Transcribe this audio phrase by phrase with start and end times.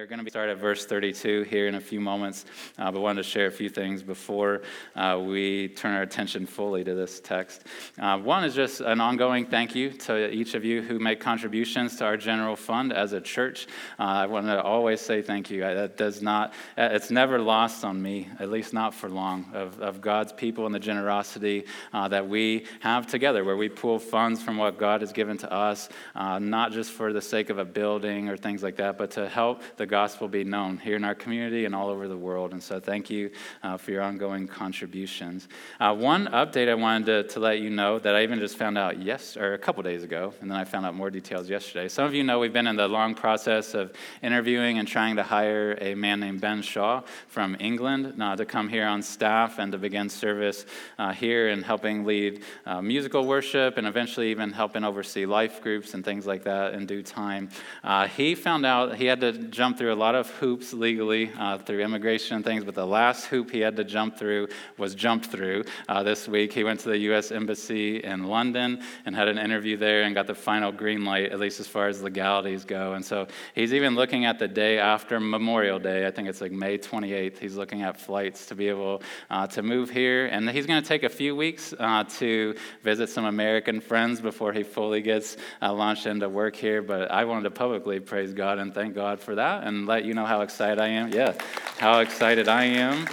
[0.00, 2.46] are going to be start at verse 32 here in a few moments,
[2.78, 4.62] uh, but wanted to share a few things before
[4.96, 7.64] uh, we turn our attention fully to this text.
[7.98, 11.96] Uh, one is just an ongoing thank you to each of you who make contributions
[11.96, 13.66] to our general fund as a church.
[13.98, 15.60] Uh, I want to always say thank you.
[15.60, 19.78] That does not, uh, it's never lost on me, at least not for long, of,
[19.82, 24.42] of God's people and the generosity uh, that we have together, where we pool funds
[24.42, 28.30] from what God has given to us, not just for the sake of a building
[28.30, 31.64] or things like that, but to help the gospel be known here in our community
[31.64, 32.52] and all over the world.
[32.52, 33.30] And so thank you
[33.62, 35.48] uh, for your ongoing contributions.
[35.80, 38.78] Uh, one update I wanted to, to, let you know that I even just found
[38.78, 41.88] out yes, or a couple days ago, and then I found out more details yesterday.
[41.88, 43.92] Some of you know we've been in the long process of
[44.22, 48.68] interviewing and trying to hire a man named Ben Shaw from England uh, to come
[48.68, 50.66] here on staff and to begin service
[50.98, 55.94] uh, here and helping lead uh, musical worship and eventually even helping oversee life groups
[55.94, 57.48] and things like that in due time.
[57.82, 61.56] Uh, he found out he had to jump through a lot of hoops legally uh,
[61.56, 64.46] through immigration and things, but the last hoop he had to jump through
[64.76, 66.52] was jumped through uh, this week.
[66.52, 67.32] He went to the U.S.
[67.32, 71.40] Embassy in London and had an interview there and got the final green light, at
[71.40, 72.92] least as far as legalities go.
[72.92, 76.06] And so he's even looking at the day after Memorial Day.
[76.06, 77.38] I think it's like May 28th.
[77.38, 80.26] He's looking at flights to be able uh, to move here.
[80.26, 84.52] And he's going to take a few weeks uh, to visit some American friends before
[84.52, 86.82] he fully gets uh, launched into work here.
[86.82, 90.14] But I wanted to publicly praise God and thank God for that and let you
[90.14, 91.12] know how excited I am.
[91.12, 91.34] Yeah,
[91.78, 93.06] how excited I am.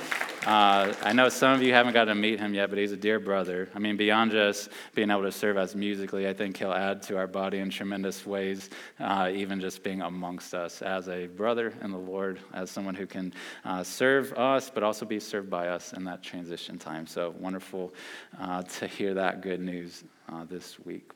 [0.45, 2.97] Uh, I know some of you haven't got to meet him yet, but he's a
[2.97, 3.67] dear brother.
[3.75, 7.17] I mean, beyond just being able to serve us musically, I think he'll add to
[7.17, 8.69] our body in tremendous ways,
[8.99, 13.05] uh, even just being amongst us as a brother in the Lord, as someone who
[13.05, 13.33] can
[13.65, 17.07] uh, serve us, but also be served by us in that transition time.
[17.07, 17.93] So wonderful
[18.39, 21.11] uh, to hear that good news uh, this week.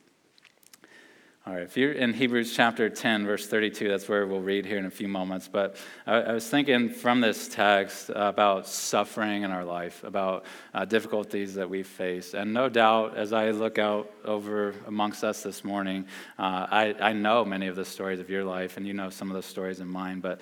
[1.44, 4.78] All right, if you're in Hebrews chapter 10, verse 32, that's where we'll read here
[4.78, 5.48] in a few moments.
[5.48, 5.74] But
[6.06, 11.54] I, I was thinking from this text about suffering in our life, about uh, difficulties
[11.54, 12.34] that we face.
[12.34, 16.06] And no doubt, as I look out over amongst us this morning,
[16.38, 19.28] uh, I, I know many of the stories of your life, and you know some
[19.28, 20.20] of the stories in mine.
[20.20, 20.40] But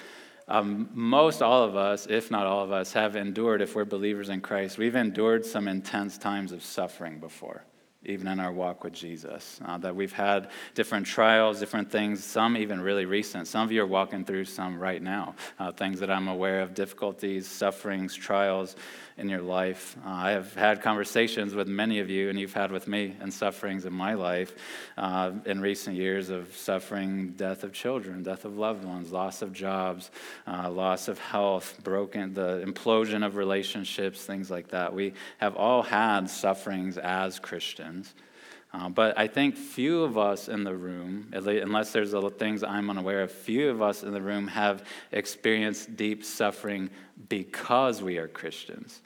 [0.49, 4.28] um, most all of us, if not all of us, have endured, if we're believers
[4.28, 7.65] in Christ, we've endured some intense times of suffering before
[8.05, 9.61] even in our walk with Jesus.
[9.65, 13.47] Uh, that we've had different trials, different things, some even really recent.
[13.47, 16.75] Some of you are walking through some right now, uh, things that I'm aware of,
[16.75, 18.77] difficulties, sufferings, trials
[19.16, 19.97] in your life.
[20.04, 23.32] Uh, I have had conversations with many of you, and you've had with me, and
[23.32, 24.54] sufferings in my life
[24.97, 29.53] uh, in recent years of suffering, death of children, death of loved ones, loss of
[29.53, 30.10] jobs,
[30.47, 34.94] uh, loss of health, broken, the implosion of relationships, things like that.
[34.94, 38.15] We have all had sufferings as Christians.
[38.72, 42.88] Uh, but I think few of us in the room, least, unless there's things I'm
[42.88, 46.91] unaware of, few of us in the room have experienced deep suffering
[47.28, 49.03] because we are Christians.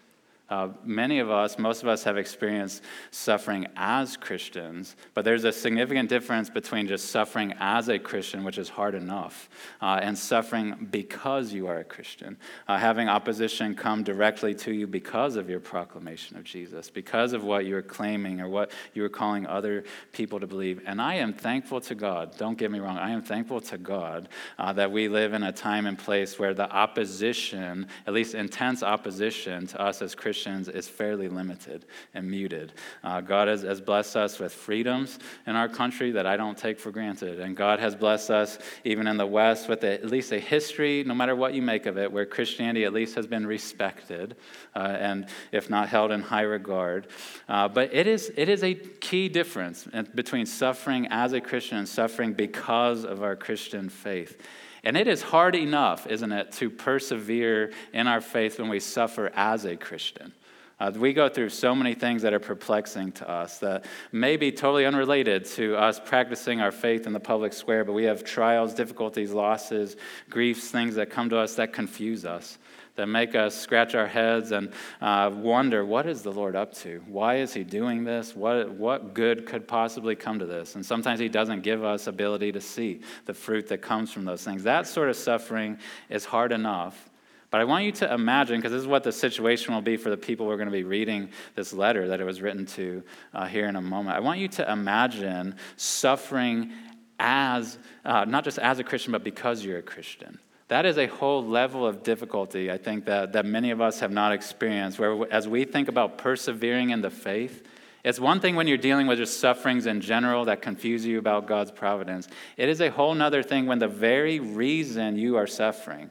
[0.50, 5.53] Uh, many of us, most of us, have experienced suffering as Christians, but there's a
[5.53, 9.49] significant difference between just suffering as a Christian, which is hard enough,
[9.81, 12.37] uh, and suffering because you are a Christian.
[12.69, 17.43] Uh, having opposition come directly to you because of your proclamation of Jesus, because of
[17.43, 20.82] what you're claiming or what you're calling other people to believe.
[20.84, 24.28] And I am thankful to God, don't get me wrong, I am thankful to God
[24.59, 28.82] uh, that we live in a time and place where the opposition, at least intense
[28.82, 32.72] opposition to us as Christians, Christians is fairly limited and muted.
[33.05, 36.81] Uh, God has, has blessed us with freedoms in our country that I don't take
[36.81, 37.39] for granted.
[37.39, 41.05] And God has blessed us, even in the West, with a, at least a history,
[41.06, 44.34] no matter what you make of it, where Christianity at least has been respected
[44.75, 47.06] uh, and, if not held in high regard.
[47.49, 49.87] Uh, but it is, it is a key difference
[50.17, 54.37] between suffering as a Christian and suffering because of our Christian faith.
[54.84, 59.33] And it is hard enough, isn't it, to persevere in our faith when we suffer
[59.34, 60.33] as a Christian.
[60.78, 64.50] Uh, we go through so many things that are perplexing to us that may be
[64.53, 68.75] totally unrelated to us practicing our faith in the public square, but we have trials,
[68.75, 69.97] difficulties, losses,
[70.28, 72.58] griefs, things that come to us that confuse us
[72.96, 77.02] that make us scratch our heads and uh, wonder what is the Lord up to?
[77.06, 78.37] Why is He doing this?
[78.37, 80.75] What, what good could possibly come to this?
[80.76, 84.44] And sometimes He doesn't give us ability to see the fruit that comes from those
[84.44, 84.62] things.
[84.62, 87.11] That sort of suffering is hard enough.
[87.50, 90.11] But I want you to imagine, because this is what the situation will be for
[90.11, 93.02] the people who are going to be reading this letter that it was written to
[93.32, 94.17] uh, here in a moment.
[94.17, 96.73] I want you to imagine suffering
[97.20, 100.41] as, uh, not just as a Christian, but because you're a Christian.
[100.69, 104.11] That is a whole level of difficulty, I think, that, that many of us have
[104.11, 104.99] not experienced.
[104.99, 107.62] Where, as we think about persevering in the faith,
[108.05, 111.46] It's one thing when you're dealing with just sufferings in general that confuse you about
[111.46, 112.28] God's providence.
[112.58, 116.11] It is a whole other thing when the very reason you are suffering,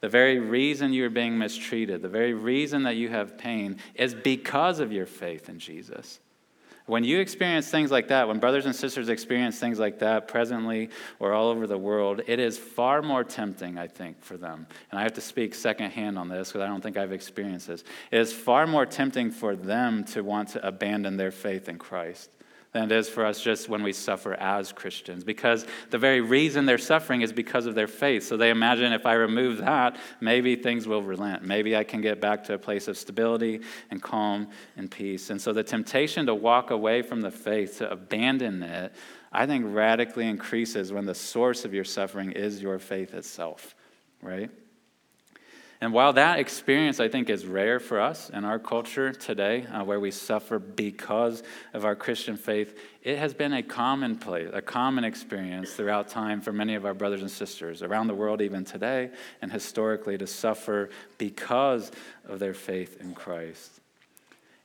[0.00, 4.78] the very reason you're being mistreated, the very reason that you have pain is because
[4.78, 6.20] of your faith in Jesus.
[6.86, 10.90] When you experience things like that, when brothers and sisters experience things like that presently
[11.20, 14.66] or all over the world, it is far more tempting, I think, for them.
[14.90, 17.84] And I have to speak secondhand on this because I don't think I've experienced this.
[18.10, 22.30] It is far more tempting for them to want to abandon their faith in Christ
[22.72, 25.24] than it is for us just when we suffer as Christians.
[25.24, 28.24] Because the very reason they're suffering is because of their faith.
[28.24, 31.44] So they imagine if I remove that, maybe things will relent.
[31.44, 33.60] Maybe I can get back to a place of stability
[33.90, 35.28] and calm and peace.
[35.28, 38.92] And so the temptation to walk away from the faith, to abandon it,
[39.30, 43.74] I think radically increases when the source of your suffering is your faith itself,
[44.22, 44.50] right?
[45.82, 49.82] And while that experience, I think, is rare for us in our culture today, uh,
[49.82, 51.42] where we suffer because
[51.72, 56.40] of our Christian faith, it has been a common place, a common experience throughout time
[56.40, 59.10] for many of our brothers and sisters around the world, even today,
[59.42, 60.88] and historically, to suffer
[61.18, 61.90] because
[62.28, 63.81] of their faith in Christ.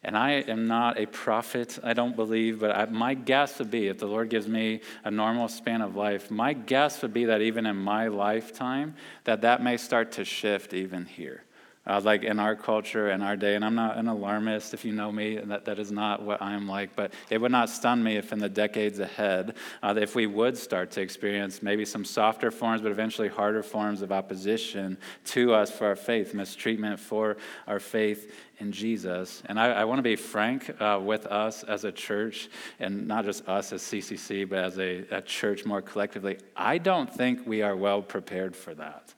[0.04, 3.88] And I am not a prophet, I don't believe, but I, my guess would be
[3.88, 7.42] if the Lord gives me a normal span of life, my guess would be that
[7.42, 11.44] even in my lifetime, that that may start to shift even here.
[11.88, 14.92] Uh, like in our culture and our day, and I'm not an alarmist if you
[14.92, 18.18] know me, that, that is not what I'm like, but it would not stun me
[18.18, 22.52] if in the decades ahead, uh, if we would start to experience maybe some softer
[22.52, 27.38] forms, but eventually harder forms of opposition to us for our faith, mistreatment for
[27.68, 29.44] our faith in Jesus.
[29.46, 32.50] And I, I want to be frank uh, with us as a church,
[32.80, 36.38] and not just us as CCC, but as a, a church more collectively.
[36.56, 39.14] I don't think we are well prepared for that.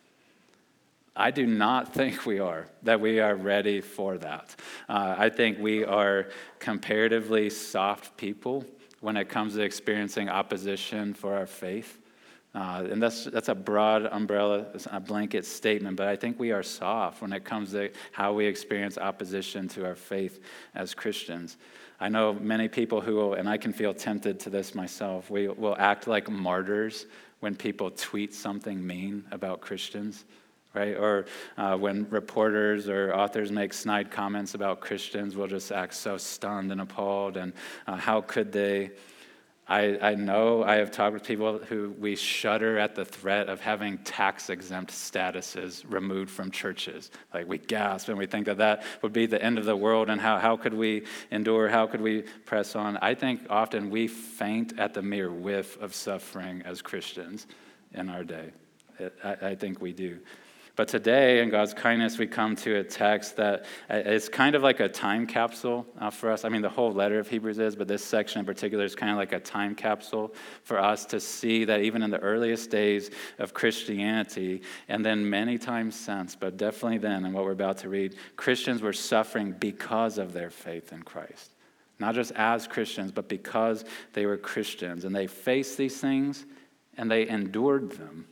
[1.19, 4.56] I do not think we are, that we are ready for that.
[4.88, 6.30] Uh, I think we are
[6.60, 8.66] comparatively soft people
[9.01, 12.00] when it comes to experiencing opposition for our faith.
[12.56, 16.63] Uh, and that's, that's a broad umbrella, a blanket statement, but I think we are
[16.63, 20.42] soft when it comes to how we experience opposition to our faith
[20.74, 21.57] as Christians.
[22.00, 25.48] I know many people who will, and I can feel tempted to this myself, we
[25.48, 27.06] will act like martyrs
[27.39, 30.25] when people tweet something mean about Christians
[30.74, 30.95] right?
[30.95, 31.25] Or
[31.57, 36.71] uh, when reporters or authors make snide comments about Christians, we'll just act so stunned
[36.71, 37.38] and appalled.
[37.38, 37.54] And
[37.88, 38.92] uh, how could they?
[39.68, 43.62] I, I know I have talked with people who we shudder at the threat of
[43.62, 47.12] having tax exempt statuses removed from churches.
[47.31, 50.10] Like we gasp and we think that that would be the end of the world
[50.10, 51.69] and how, how could we endure?
[51.69, 52.98] How could we press on?
[52.98, 57.45] I think often we faint at the mere whiff of suffering as Christians
[57.94, 58.50] in our day.
[59.24, 60.18] I, I think we do.
[60.79, 64.79] But today, in God's kindness, we come to a text that uh, kind of like
[64.79, 66.45] a time capsule uh, for us.
[66.45, 69.11] I mean, the whole letter of Hebrews is, but this section in particular is kind
[69.11, 70.33] of like a time capsule
[70.63, 75.57] for us to see that even in the earliest days of Christianity, and then many
[75.57, 80.17] times since, but definitely then, and what we're about to read, Christians were suffering because
[80.17, 81.51] of their faith in Christ.
[81.99, 83.83] Not just as Christians, but because
[84.13, 85.03] they were Christians.
[85.03, 86.45] And they faced these things
[86.95, 88.27] and they endured them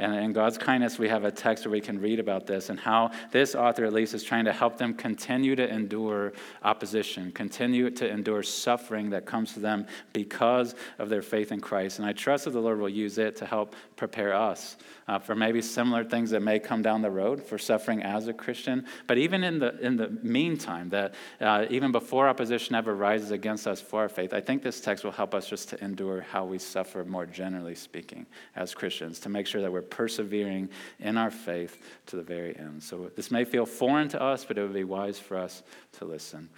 [0.00, 2.80] and in God's kindness, we have a text where we can read about this and
[2.80, 6.32] how this author, at least, is trying to help them continue to endure
[6.62, 11.98] opposition, continue to endure suffering that comes to them because of their faith in Christ.
[11.98, 15.34] And I trust that the Lord will use it to help prepare us uh, for
[15.34, 18.86] maybe similar things that may come down the road for suffering as a Christian.
[19.06, 23.66] But even in the, in the meantime, that uh, even before opposition ever rises against
[23.66, 26.44] us for our faith, I think this text will help us just to endure how
[26.44, 28.24] we suffer more generally speaking
[28.56, 30.68] as Christians, to make sure that we're persevering
[30.98, 32.82] in our faith to the very end.
[32.82, 35.62] So this may feel foreign to us, but it would be wise for us
[35.98, 36.48] to listen.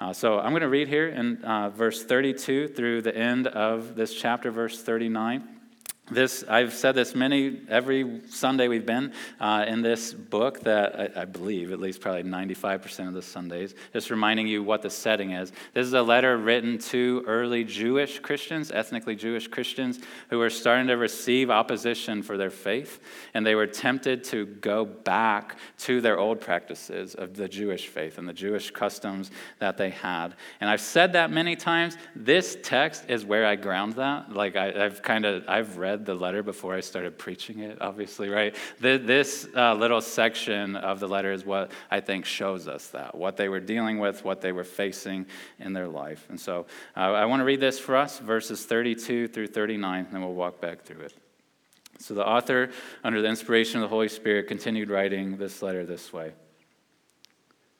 [0.00, 3.94] Uh, so I'm going to read here in uh, verse 32 through the end of
[3.94, 5.57] this chapter, verse 39.
[6.10, 11.22] This, I've said this many, every Sunday we've been uh, in this book that I,
[11.22, 15.32] I, believe, at least probably 95% of the Sundays, just reminding you what the setting
[15.32, 15.52] is.
[15.74, 20.00] This is a letter written to early Jewish Christians, ethnically Jewish Christians,
[20.30, 23.00] who were starting to receive opposition for their faith,
[23.34, 28.16] and they were tempted to go back to their old practices of the Jewish faith
[28.16, 30.34] and the Jewish customs that they had.
[30.62, 31.98] And I've said that many times.
[32.16, 34.32] This text is where I ground that.
[34.32, 37.78] Like I, I've kind of, I've read read the letter before I started preaching it,
[37.80, 38.54] obviously, right?
[38.78, 43.36] This uh, little section of the letter is what I think shows us that, what
[43.36, 45.26] they were dealing with, what they were facing
[45.58, 46.24] in their life.
[46.28, 50.14] And so uh, I want to read this for us, verses 32 through 39, and
[50.14, 51.14] then we'll walk back through it.
[51.98, 52.70] So the author,
[53.02, 56.32] under the inspiration of the Holy Spirit, continued writing this letter this way.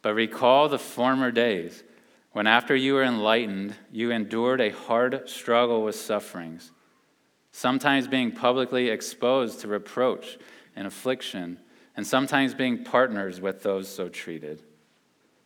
[0.02, 1.84] But recall the former days
[2.32, 6.72] when after you were enlightened, you endured a hard struggle with sufferings,
[7.52, 10.38] sometimes being publicly exposed to reproach
[10.76, 11.58] and affliction,
[11.96, 14.62] and sometimes being partners with those so treated.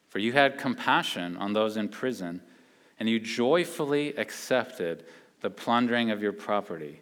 [0.08, 2.42] For you had compassion on those in prison,
[3.00, 5.04] and you joyfully accepted
[5.40, 7.00] the plundering of your property,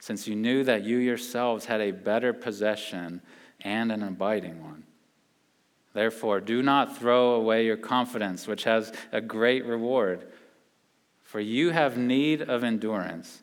[0.00, 3.22] since you knew that you yourselves had a better possession
[3.60, 4.82] and an abiding one.
[5.94, 10.26] Therefore, do not throw away your confidence, which has a great reward.
[11.22, 13.42] For you have need of endurance,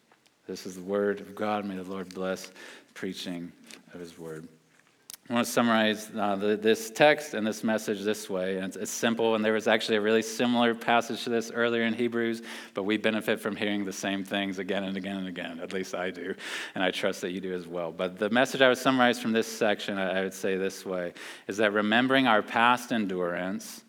[0.51, 1.63] This is the word of God.
[1.63, 2.51] May the Lord bless
[2.93, 3.53] preaching
[3.93, 4.45] of his word.
[5.29, 8.57] I want to summarize uh, the, this text and this message this way.
[8.57, 11.83] And it's, it's, simple, and there was actually a really similar passage to this earlier
[11.83, 12.41] in Hebrews,
[12.73, 15.61] but we benefit from hearing the same things again and again and again.
[15.61, 16.35] At least I do,
[16.75, 17.93] and I trust that you do as well.
[17.93, 21.13] But the message I would summarize from this section, I, I would say this way,
[21.47, 23.85] is that remembering our past endurance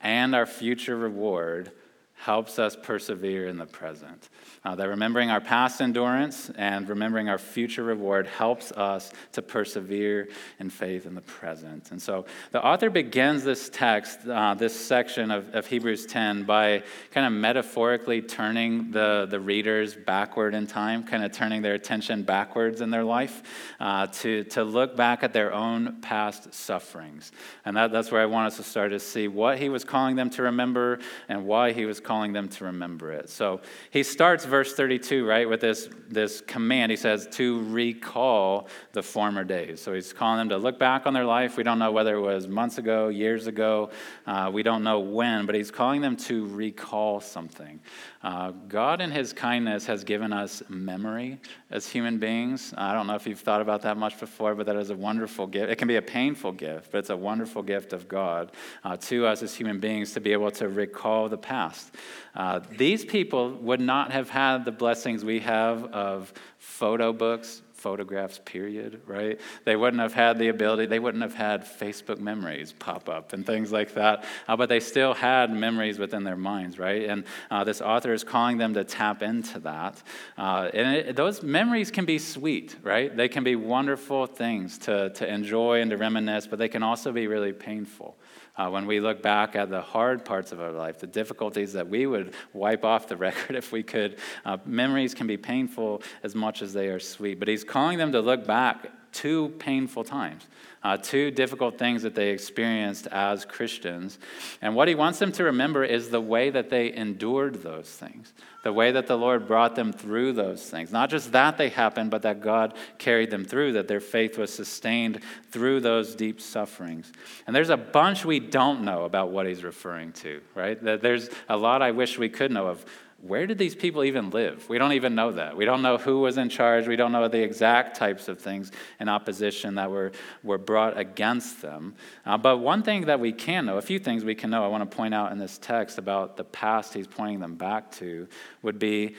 [0.00, 1.72] and our future reward
[2.20, 4.28] helps us persevere in the present.
[4.62, 10.28] Uh, that remembering our past endurance and remembering our future reward helps us to persevere
[10.58, 11.90] in faith in the present.
[11.92, 16.82] And so the author begins this text, uh, this section of, of Hebrews 10, by
[17.10, 22.22] kind of metaphorically turning the, the readers backward in time, kind of turning their attention
[22.22, 23.42] backwards in their life
[23.80, 27.32] uh, to, to look back at their own past sufferings.
[27.64, 30.16] And that, that's where I want us to start to see what he was calling
[30.16, 33.30] them to remember and why he was calling them to remember it.
[33.30, 33.60] So
[33.92, 36.90] he starts verse 32, right, with this, this command.
[36.90, 39.80] He says, to recall the former days.
[39.80, 41.56] So he's calling them to look back on their life.
[41.56, 43.90] We don't know whether it was months ago, years ago.
[44.26, 47.78] Uh, we don't know when, but he's calling them to recall something.
[48.22, 51.38] Uh, God, in his kindness, has given us memory
[51.70, 52.74] as human beings.
[52.76, 55.46] I don't know if you've thought about that much before, but that is a wonderful
[55.46, 55.70] gift.
[55.70, 58.52] It can be a painful gift, but it's a wonderful gift of God
[58.84, 61.94] uh, to us as human beings to be able to recall the past.
[62.34, 68.40] Uh, these people would not have had the blessings we have of photo books, photographs,
[68.44, 69.40] period, right?
[69.64, 73.46] They wouldn't have had the ability, they wouldn't have had Facebook memories pop up and
[73.46, 77.08] things like that, uh, but they still had memories within their minds, right?
[77.08, 80.02] And uh, this author is calling them to tap into that.
[80.36, 83.16] Uh, and it, those memories can be sweet, right?
[83.16, 87.12] They can be wonderful things to, to enjoy and to reminisce, but they can also
[87.12, 88.18] be really painful.
[88.56, 91.88] Uh, when we look back at the hard parts of our life, the difficulties that
[91.88, 96.34] we would wipe off the record if we could, uh, memories can be painful as
[96.34, 97.38] much as they are sweet.
[97.38, 100.46] But he's calling them to look back two painful times,
[100.82, 104.18] uh, two difficult things that they experienced as Christians.
[104.62, 108.32] And what he wants them to remember is the way that they endured those things
[108.62, 110.92] the way that the Lord brought them through those things.
[110.92, 114.52] Not just that they happened, but that God carried them through, that their faith was
[114.52, 115.20] sustained
[115.50, 117.10] through those deep sufferings.
[117.46, 120.78] And there's a bunch we don't know about what he's referring to, right?
[120.82, 122.84] There's a lot I wish we could know of
[123.22, 124.68] where did these people even live?
[124.68, 125.56] We don't even know that.
[125.56, 126.88] We don't know who was in charge.
[126.88, 130.12] We don't know the exact types of things in opposition that were,
[130.42, 131.94] were brought against them.
[132.24, 134.68] Uh, but one thing that we can know, a few things we can know, I
[134.68, 138.26] want to point out in this text about the past he's pointing them back to,
[138.62, 139.16] would be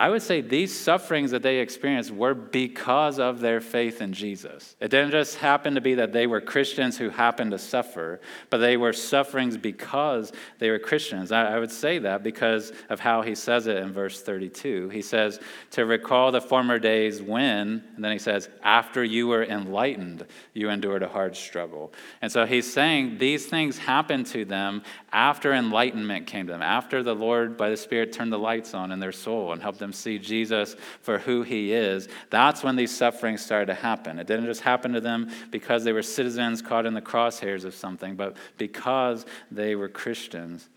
[0.00, 4.74] I would say these sufferings that they experienced were because of their faith in Jesus.
[4.80, 8.58] It didn't just happen to be that they were Christians who happened to suffer, but
[8.58, 11.32] they were sufferings because they were Christians.
[11.32, 14.88] I, would say that because of how he says it in verse 32.
[14.88, 15.38] He says,
[15.72, 20.70] To recall the former days when, and then he says, After you were enlightened, you
[20.70, 21.92] endured a hard struggle.
[22.22, 27.02] And so he's saying these things happened to them after enlightenment came to them, after
[27.02, 29.89] the Lord, by the Spirit, turned the lights on in their soul and helped them
[29.92, 34.18] see Jesus for who he is, that's when these sufferings started to happen.
[34.18, 37.74] It didn't just happen to them because they were citizens caught in the crosshairs of
[37.74, 40.68] something, but because they were Christians.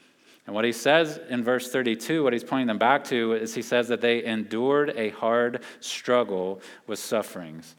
[0.45, 3.61] And what he says in verse 32, what he's pointing them back to, is he
[3.61, 7.75] says that they endured a hard struggle with sufferings.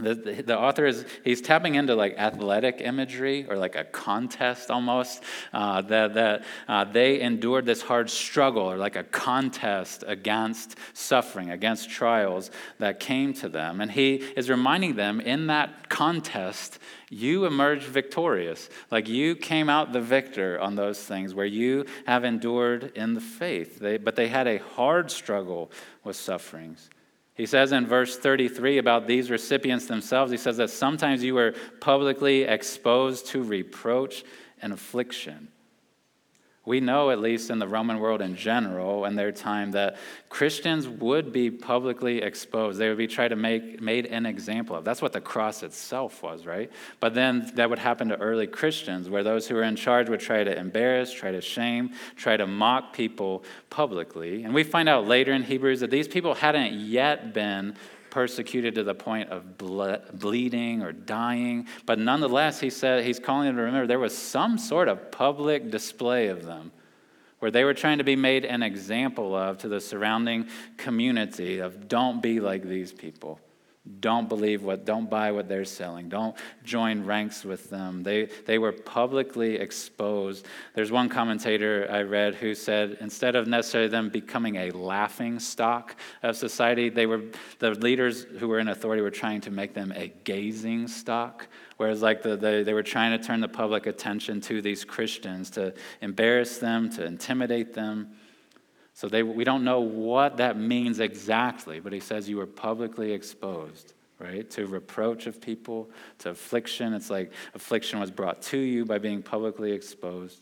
[0.00, 4.68] The, the, the, author is he's tapping into like athletic imagery or like a contest
[4.68, 5.22] almost
[5.52, 11.50] uh, that, that uh, they endured this hard struggle or like a contest against suffering
[11.50, 13.80] against trials that came to them.
[13.80, 18.68] And he is reminding them in that contest you emerged victorious.
[18.90, 23.20] Like you came out the victor on those things where you have endured in the
[23.20, 23.78] faith.
[23.78, 25.70] They, but they had a hard struggle
[26.02, 26.90] with sufferings
[27.34, 31.54] he says in verse 33 about these recipients themselves, he says that sometimes you were
[31.80, 34.24] publicly exposed to reproach
[34.62, 35.48] and affliction.
[36.66, 39.96] We know, at least in the Roman world in general, in their time, that
[40.30, 42.78] Christians would be publicly exposed.
[42.78, 44.84] They would be tried to make made an example of.
[44.84, 46.70] That's what the cross itself was, right?
[47.00, 50.20] But then that would happen to early Christians, where those who were in charge would
[50.20, 54.44] try to embarrass, try to shame, try to mock people publicly.
[54.44, 57.76] And we find out later in Hebrews that these people hadn't yet been
[58.14, 61.66] persecuted to the point of ble- bleeding or dying.
[61.84, 65.68] But nonetheless, he said he's calling them to remember there was some sort of public
[65.68, 66.70] display of them
[67.40, 71.88] where they were trying to be made an example of to the surrounding community of
[71.88, 73.40] don't be like these people.
[74.00, 76.08] Don't believe what, don't buy what they're selling.
[76.08, 78.02] Don't join ranks with them.
[78.02, 80.46] They, they were publicly exposed.
[80.74, 85.96] There's one commentator I read who said instead of necessarily them becoming a laughing stock
[86.22, 87.24] of society, they were,
[87.58, 91.46] the leaders who were in authority were trying to make them a gazing stock.
[91.76, 95.50] Whereas, like, the, the, they were trying to turn the public attention to these Christians,
[95.50, 98.12] to embarrass them, to intimidate them.
[98.94, 103.12] So they, we don't know what that means exactly, but he says you were publicly
[103.12, 104.48] exposed, right?
[104.50, 106.94] To reproach of people, to affliction.
[106.94, 110.40] It's like affliction was brought to you by being publicly exposed.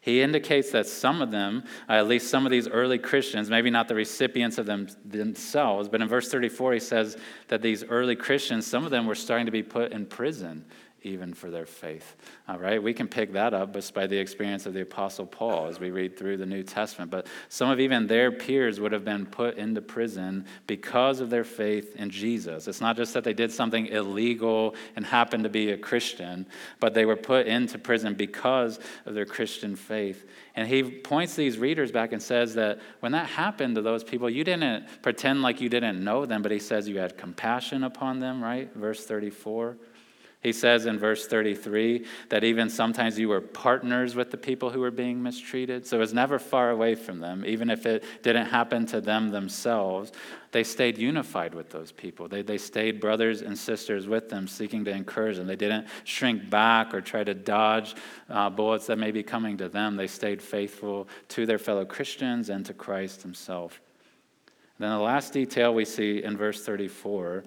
[0.00, 3.88] He indicates that some of them, at least some of these early Christians, maybe not
[3.88, 7.16] the recipients of them themselves, but in verse 34 he says
[7.48, 10.64] that these early Christians, some of them were starting to be put in prison
[11.02, 12.16] even for their faith.
[12.48, 15.66] All right, we can pick that up just by the experience of the Apostle Paul
[15.66, 17.10] as we read through the New Testament.
[17.10, 21.44] But some of even their peers would have been put into prison because of their
[21.44, 22.66] faith in Jesus.
[22.66, 26.46] It's not just that they did something illegal and happened to be a Christian,
[26.80, 30.26] but they were put into prison because of their Christian faith.
[30.56, 34.28] And he points these readers back and says that when that happened to those people,
[34.28, 38.18] you didn't pretend like you didn't know them, but he says you had compassion upon
[38.18, 38.72] them, right?
[38.74, 39.76] Verse 34.
[40.46, 44.78] He says in verse 33 that even sometimes you were partners with the people who
[44.78, 45.84] were being mistreated.
[45.84, 47.44] So it was never far away from them.
[47.44, 50.12] Even if it didn't happen to them themselves,
[50.52, 52.28] they stayed unified with those people.
[52.28, 55.48] They, they stayed brothers and sisters with them, seeking to encourage them.
[55.48, 57.96] They didn't shrink back or try to dodge
[58.30, 59.96] uh, bullets that may be coming to them.
[59.96, 63.80] They stayed faithful to their fellow Christians and to Christ himself.
[64.78, 67.42] then the last detail we see in verse 34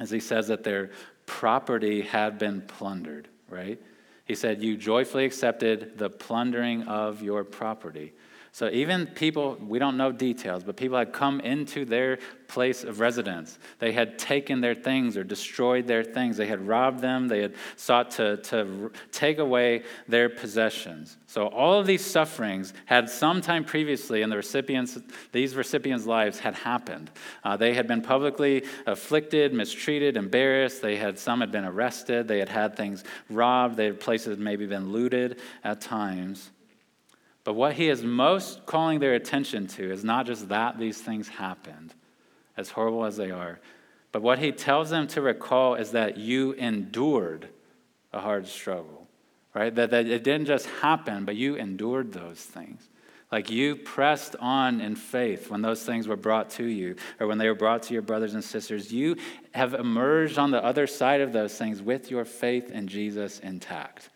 [0.00, 0.90] is he says that their
[1.30, 3.80] property had been plundered, right?
[4.24, 8.12] He said, You joyfully accepted the plundering of your property.
[8.52, 12.98] So even people, we don't know details, but people had come into their place of
[12.98, 13.60] residence.
[13.78, 16.36] They had taken their things or destroyed their things.
[16.36, 17.28] They had robbed them.
[17.28, 21.16] They had sought to, to take away their possessions.
[21.28, 24.98] So all of these sufferings had sometime previously in the recipients,
[25.30, 27.12] these recipients' lives had happened.
[27.44, 30.82] Uh, they had been publicly afflicted, mistreated, embarrassed.
[30.82, 32.26] They had some had been arrested.
[32.26, 33.76] They had had things robbed.
[33.76, 36.50] They had places maybe been looted at times.
[37.44, 41.28] But what he is most calling their attention to is not just that these things
[41.28, 41.94] happened,
[42.56, 43.58] as horrible as they are,
[44.12, 47.48] but what he tells them to recall is that you endured
[48.12, 49.06] a hard struggle,
[49.54, 49.74] right?
[49.74, 52.88] That, that it didn't just happen, but you endured those things.
[53.30, 57.38] Like you pressed on in faith when those things were brought to you, or when
[57.38, 58.92] they were brought to your brothers and sisters.
[58.92, 59.16] You
[59.52, 64.10] have emerged on the other side of those things with your faith in Jesus intact.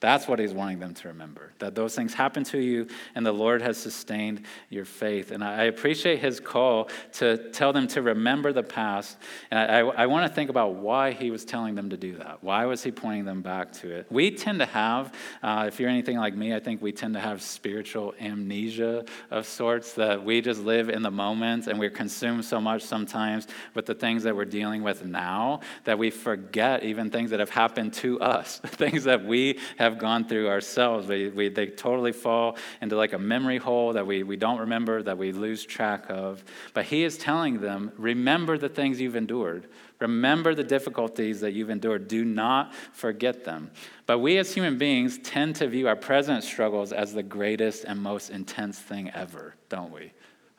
[0.00, 3.32] That's what he's wanting them to remember that those things happen to you and the
[3.32, 5.30] Lord has sustained your faith.
[5.30, 9.18] And I appreciate his call to tell them to remember the past.
[9.50, 12.16] And I, I, I want to think about why he was telling them to do
[12.16, 12.42] that.
[12.42, 14.06] Why was he pointing them back to it?
[14.10, 17.20] We tend to have, uh, if you're anything like me, I think we tend to
[17.20, 22.44] have spiritual amnesia of sorts that we just live in the moment and we're consumed
[22.44, 27.10] so much sometimes with the things that we're dealing with now that we forget even
[27.10, 31.06] things that have happened to us, things that we have have gone through ourselves.
[31.06, 35.02] We, we, they totally fall into like a memory hole that we, we don't remember,
[35.02, 36.42] that we lose track of.
[36.72, 39.68] But he is telling them remember the things you've endured.
[39.98, 42.08] Remember the difficulties that you've endured.
[42.08, 43.70] Do not forget them.
[44.06, 48.00] But we as human beings tend to view our present struggles as the greatest and
[48.00, 50.12] most intense thing ever, don't we?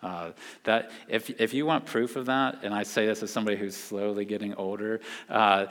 [0.03, 0.31] Uh,
[0.63, 3.77] that if, if you want proof of that, and I say this as somebody who's
[3.77, 5.67] slowly getting older, uh,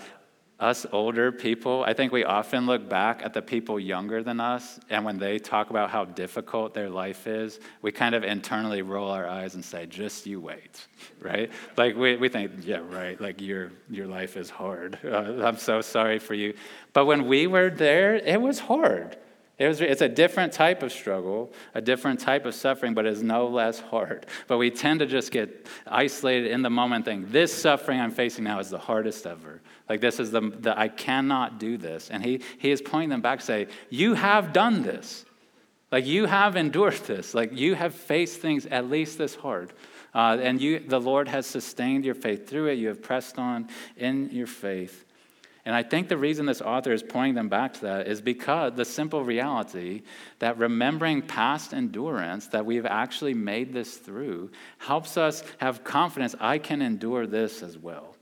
[0.61, 4.79] us older people, I think we often look back at the people younger than us,
[4.91, 9.11] and when they talk about how difficult their life is, we kind of internally roll
[9.11, 10.87] our eyes and say, just you wait,
[11.21, 11.51] right?
[11.77, 14.99] Like we, we think, yeah, right, like your, your life is hard.
[15.03, 16.55] Uh, I'm so sorry for you.
[16.93, 19.17] But when we were there, it was hard.
[19.61, 23.47] It it's a different type of struggle, a different type of suffering, but it's no
[23.47, 24.25] less hard.
[24.47, 28.45] But we tend to just get isolated in the moment, think, this suffering I'm facing
[28.45, 29.61] now is the hardest ever.
[29.87, 32.09] Like, this is the, the I cannot do this.
[32.09, 35.27] And he, he is pointing them back say, You have done this.
[35.93, 37.35] Like, you have endured this.
[37.35, 39.75] Like, you have faced things at least this hard.
[40.15, 42.79] Uh, and you, the Lord has sustained your faith through it.
[42.79, 43.69] You have pressed on
[43.99, 45.05] in your faith.
[45.71, 48.73] And I think the reason this author is pointing them back to that is because
[48.75, 50.03] the simple reality
[50.41, 56.59] that remembering past endurance, that we've actually made this through, helps us have confidence I
[56.59, 58.17] can endure this as well.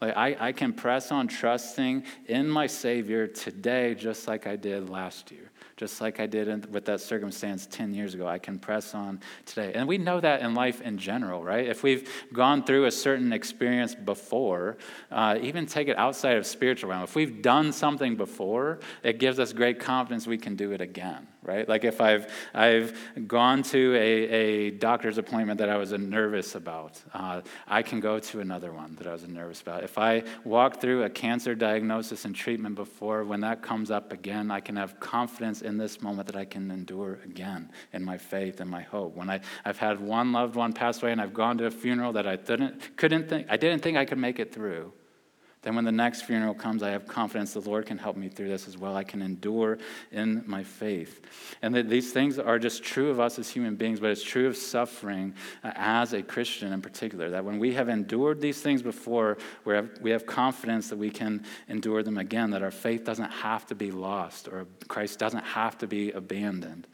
[0.00, 4.90] Like I, I can press on trusting in my Savior today just like I did
[4.90, 5.47] last year
[5.78, 8.26] just like I did with that circumstance 10 years ago.
[8.26, 9.72] I can press on today.
[9.74, 11.68] And we know that in life in general, right?
[11.68, 14.76] If we've gone through a certain experience before,
[15.12, 19.38] uh, even take it outside of spiritual realm, if we've done something before, it gives
[19.38, 21.68] us great confidence we can do it again right?
[21.68, 27.00] Like if I've, I've gone to a, a doctor's appointment that I was nervous about,
[27.14, 29.82] uh, I can go to another one that I was nervous about.
[29.82, 34.50] If I walk through a cancer diagnosis and treatment before, when that comes up again,
[34.50, 38.60] I can have confidence in this moment that I can endure again in my faith
[38.60, 39.16] and my hope.
[39.16, 42.12] When I, I've had one loved one pass away and I've gone to a funeral
[42.12, 44.92] that I didn't, couldn't think, I didn't think I could make it through,
[45.62, 48.48] then when the next funeral comes, I have confidence the Lord can help me through
[48.48, 48.96] this as well.
[48.96, 49.78] I can endure
[50.12, 51.20] in my faith.
[51.62, 54.46] And that these things are just true of us as human beings, but it's true
[54.46, 57.30] of suffering uh, as a Christian in particular.
[57.30, 61.10] That when we have endured these things before, we have, we have confidence that we
[61.10, 65.44] can endure them again, that our faith doesn't have to be lost or Christ doesn't
[65.44, 66.86] have to be abandoned.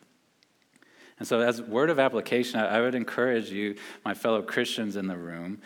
[1.18, 5.16] And so, as word of application, I would encourage you, my fellow Christians in the
[5.16, 5.60] room,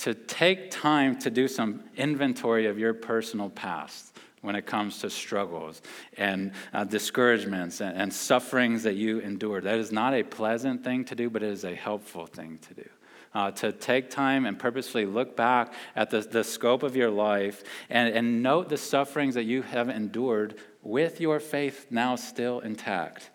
[0.00, 5.10] to take time to do some inventory of your personal past when it comes to
[5.10, 5.82] struggles
[6.16, 9.64] and uh, discouragements and, and sufferings that you endured.
[9.64, 12.74] That is not a pleasant thing to do, but it is a helpful thing to
[12.74, 12.88] do.
[13.32, 17.62] Uh, to take time and purposefully look back at the, the scope of your life
[17.88, 23.30] and, and note the sufferings that you have endured with your faith now still intact.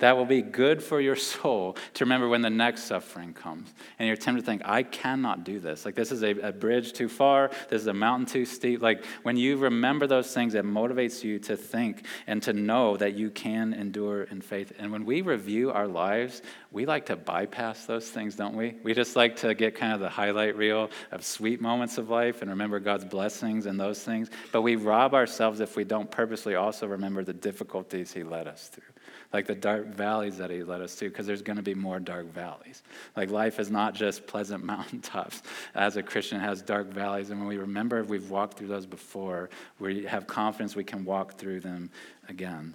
[0.00, 3.72] That will be good for your soul to remember when the next suffering comes.
[3.98, 5.84] And you're tempted to think, I cannot do this.
[5.84, 7.50] Like, this is a, a, bridge too far.
[7.68, 8.82] This is a mountain too steep.
[8.82, 13.14] Like, when you remember those things, it motivates you to think and to know that
[13.14, 14.72] you can endure in faith.
[14.78, 18.76] And when we review our lives, we like to bypass those things, don't we?
[18.82, 22.42] We just like to get kind of the highlight reel of sweet moments of life
[22.42, 24.30] and remember God's blessings and those things.
[24.50, 28.68] But we rob ourselves if we don't purposely also remember the difficulties He led us
[28.68, 28.84] through
[29.32, 32.00] like the dark valleys that he led us to, because there's going to be more
[32.00, 32.82] dark valleys.
[33.16, 35.42] Like life is not just pleasant mountaintops.
[35.74, 37.30] As a Christian, it has dark valleys.
[37.30, 41.04] And when we remember if we've walked through those before, we have confidence we can
[41.04, 41.90] walk through them
[42.28, 42.74] again.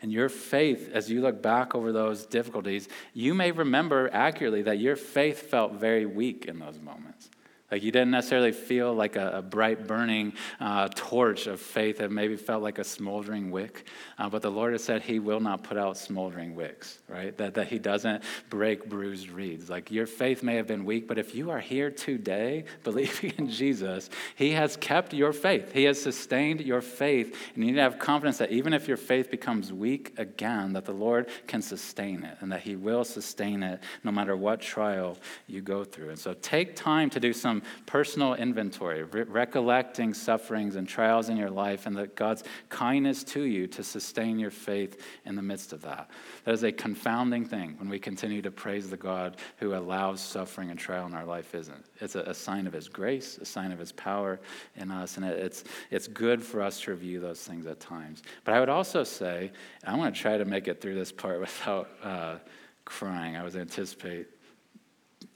[0.00, 4.78] And your faith, as you look back over those difficulties, you may remember accurately that
[4.78, 7.30] your faith felt very weak in those moments.
[7.70, 12.10] Like you didn't necessarily feel like a, a bright burning uh, torch of faith that
[12.10, 13.86] maybe felt like a smoldering wick.
[14.18, 17.36] Uh, but the Lord has said He will not put out smoldering wicks, right?
[17.38, 19.70] That, that He doesn't break bruised reeds.
[19.70, 23.48] Like your faith may have been weak, but if you are here today believing in
[23.48, 25.72] Jesus, He has kept your faith.
[25.72, 27.34] He has sustained your faith.
[27.54, 30.84] And you need to have confidence that even if your faith becomes weak again, that
[30.84, 35.16] the Lord can sustain it and that He will sustain it no matter what trial
[35.46, 36.10] you go through.
[36.10, 41.36] And so take time to do some personal inventory, re- recollecting sufferings and trials in
[41.36, 45.72] your life, and that God's kindness to you to sustain your faith in the midst
[45.72, 46.10] of that.
[46.44, 50.70] That is a confounding thing when we continue to praise the God who allows suffering
[50.70, 53.70] and trial in our life, isn't It's a, a sign of His grace, a sign
[53.70, 54.40] of His power
[54.76, 58.22] in us, and it, it's, it's good for us to review those things at times.
[58.44, 59.52] But I would also say,
[59.86, 62.36] I want to try to make it through this part without uh,
[62.84, 63.36] crying.
[63.36, 64.26] I was anticipate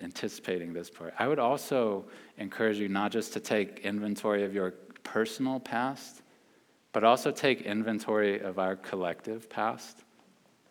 [0.01, 1.15] anticipating this part.
[1.19, 2.05] I would also
[2.37, 6.23] encourage you not just to take inventory of your personal past,
[6.93, 10.05] but also take inventory of our collective past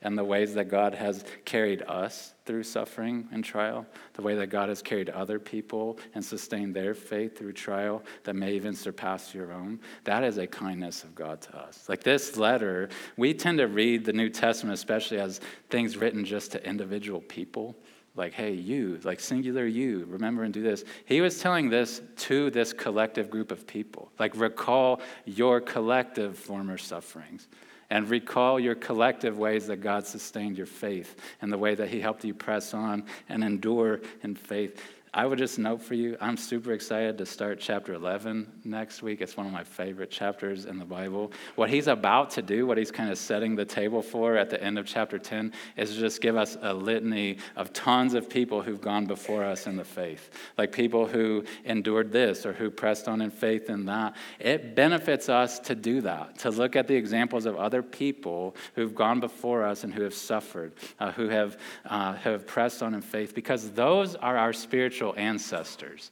[0.02, 4.48] and the ways that God has carried us through suffering and trial, the way that
[4.48, 9.34] God has carried other people and sustained their faith through trial that may even surpass
[9.34, 9.80] your own.
[10.04, 11.90] That is a kindness of God to us.
[11.90, 16.52] Like this letter, we tend to read the New Testament, especially as things written just
[16.52, 17.76] to individual people
[18.18, 20.84] like, hey, you, like singular you, remember and do this.
[21.06, 24.12] He was telling this to this collective group of people.
[24.20, 27.48] Like, recall your collective former sufferings
[27.90, 32.02] and recall your collective ways that God sustained your faith and the way that He
[32.02, 34.82] helped you press on and endure in faith.
[35.18, 39.20] I would just note for you, I'm super excited to start chapter 11 next week.
[39.20, 41.32] It's one of my favorite chapters in the Bible.
[41.56, 44.64] What he's about to do, what he's kind of setting the table for at the
[44.64, 48.80] end of chapter 10, is just give us a litany of tons of people who've
[48.80, 50.30] gone before us in the faith.
[50.56, 54.16] Like people who endured this or who pressed on in faith in that.
[54.38, 58.94] It benefits us to do that, to look at the examples of other people who've
[58.94, 63.02] gone before us and who have suffered, uh, who have, uh, have pressed on in
[63.02, 66.12] faith, because those are our spiritual spiritual ancestors.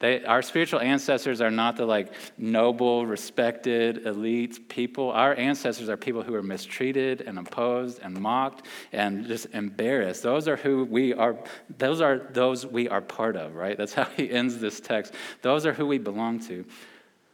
[0.00, 5.10] They, our spiritual ancestors are not the like noble, respected, elite people.
[5.10, 10.22] Our ancestors are people who are mistreated and opposed and mocked and just embarrassed.
[10.22, 11.36] Those are who we are.
[11.78, 13.54] Those are those we are part of.
[13.54, 13.78] Right.
[13.78, 15.14] That's how he ends this text.
[15.42, 16.64] Those are who we belong to.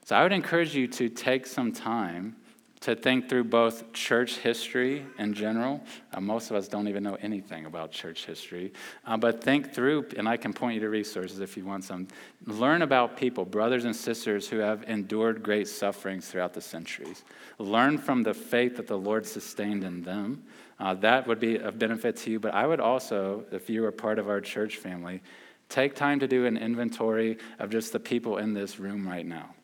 [0.05, 2.37] So I would encourage you to take some time
[2.81, 5.83] to think through both church history in general.
[6.15, 8.73] Uh, most of us don't even know anything about church history,
[9.07, 12.09] uh, but think through, and I can point you to resources if you want some.
[12.47, 17.23] Learn about people, brothers and sisters who have endured great sufferings throughout the centuries.
[17.59, 20.43] Learn from the faith that the Lord sustained in them.
[20.79, 23.93] Uh, that would be of benefit to you, but I would also, if you are
[23.93, 25.21] part of our church family,
[25.69, 29.55] take time to do an inventory of just the people in this room right now.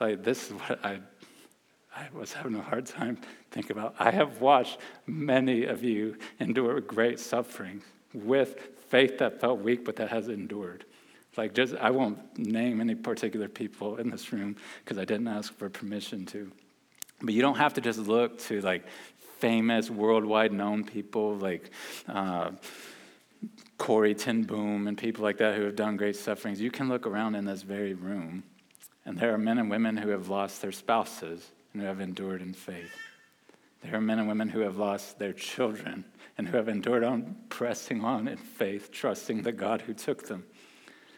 [0.00, 1.00] Like, this is what I
[1.98, 3.18] I was having a hard time
[3.50, 3.96] thinking about.
[3.98, 7.82] I have watched many of you endure great suffering
[8.14, 8.56] with
[8.88, 10.84] faith that felt weak but that has endured.
[11.36, 15.52] Like, just, I won't name any particular people in this room because I didn't ask
[15.54, 16.50] for permission to.
[17.20, 18.84] But you don't have to just look to like
[19.40, 21.70] famous, worldwide known people like
[22.08, 22.52] uh,
[23.76, 26.60] Corrie ten Boom and people like that who have done great sufferings.
[26.60, 28.44] You can look around in this very room,
[29.04, 32.42] and there are men and women who have lost their spouses and who have endured
[32.42, 32.90] in faith.
[33.84, 36.04] There are men and women who have lost their children
[36.36, 40.44] and who have endured on pressing on in faith, trusting the God who took them.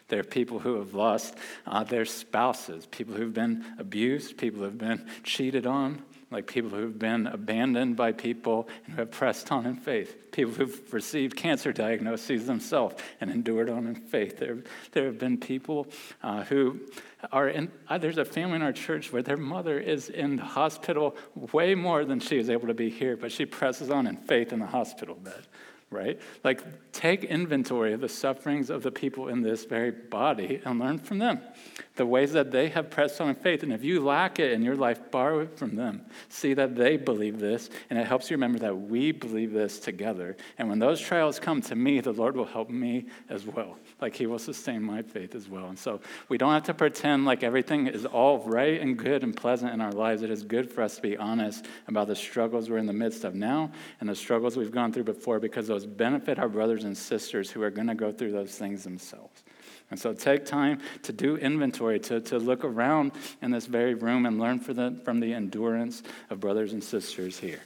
[0.09, 4.77] There are people who have lost uh, their spouses, people who've been abused, people who've
[4.77, 9.65] been cheated on, like people who've been abandoned by people and who have pressed on
[9.65, 14.37] in faith, people who've received cancer diagnoses themselves and endured on in faith.
[14.37, 14.59] There,
[14.93, 15.87] there have been people
[16.23, 16.79] uh, who
[17.31, 20.45] are in, uh, there's a family in our church where their mother is in the
[20.45, 24.15] hospital way more than she is able to be here, but she presses on in
[24.15, 25.45] faith in the hospital bed
[25.91, 26.19] right?
[26.43, 30.97] Like, take inventory of the sufferings of the people in this very body and learn
[30.97, 31.41] from them
[31.95, 33.63] the ways that they have pressed on in faith.
[33.63, 36.01] And if you lack it in your life, borrow it from them.
[36.29, 40.37] See that they believe this, and it helps you remember that we believe this together.
[40.57, 43.77] And when those trials come to me, the Lord will help me as well.
[43.99, 45.67] Like, He will sustain my faith as well.
[45.67, 45.99] And so,
[46.29, 49.81] we don't have to pretend like everything is all right and good and pleasant in
[49.81, 50.23] our lives.
[50.23, 53.23] It is good for us to be honest about the struggles we're in the midst
[53.25, 56.97] of now and the struggles we've gone through before because those benefit our brothers and
[56.97, 59.43] sisters who are going to go through those things themselves.
[59.91, 64.25] And so take time to do inventory, to, to look around in this very room
[64.25, 67.59] and learn the, from the endurance of brothers and sisters here.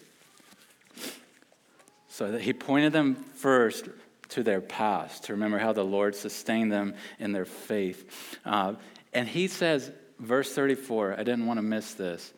[2.07, 3.89] So that he pointed them first
[4.29, 8.39] to their past, to remember how the Lord sustained them in their faith.
[8.43, 8.73] Uh,
[9.13, 12.33] and he says, verse 34, I didn't want to miss this.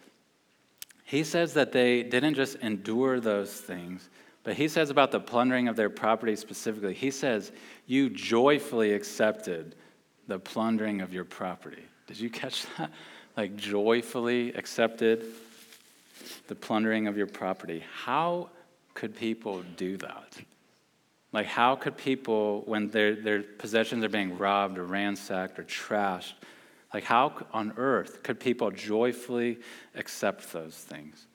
[1.05, 4.09] He says that they didn't just endure those things,
[4.47, 7.51] but he says about the plundering of their property specifically, he says,
[7.86, 9.75] You joyfully accepted
[10.27, 11.83] the plundering of your property.
[12.07, 12.91] Did you catch that?
[13.36, 15.25] Like, joyfully accepted
[16.47, 17.83] the plundering of your property.
[17.93, 18.49] How
[18.93, 20.38] could people do that?
[21.33, 26.33] Like, how could people, when their, their possessions are being robbed or ransacked or trashed,
[26.93, 29.60] like, how on earth could people joyfully
[29.93, 31.27] accept those things?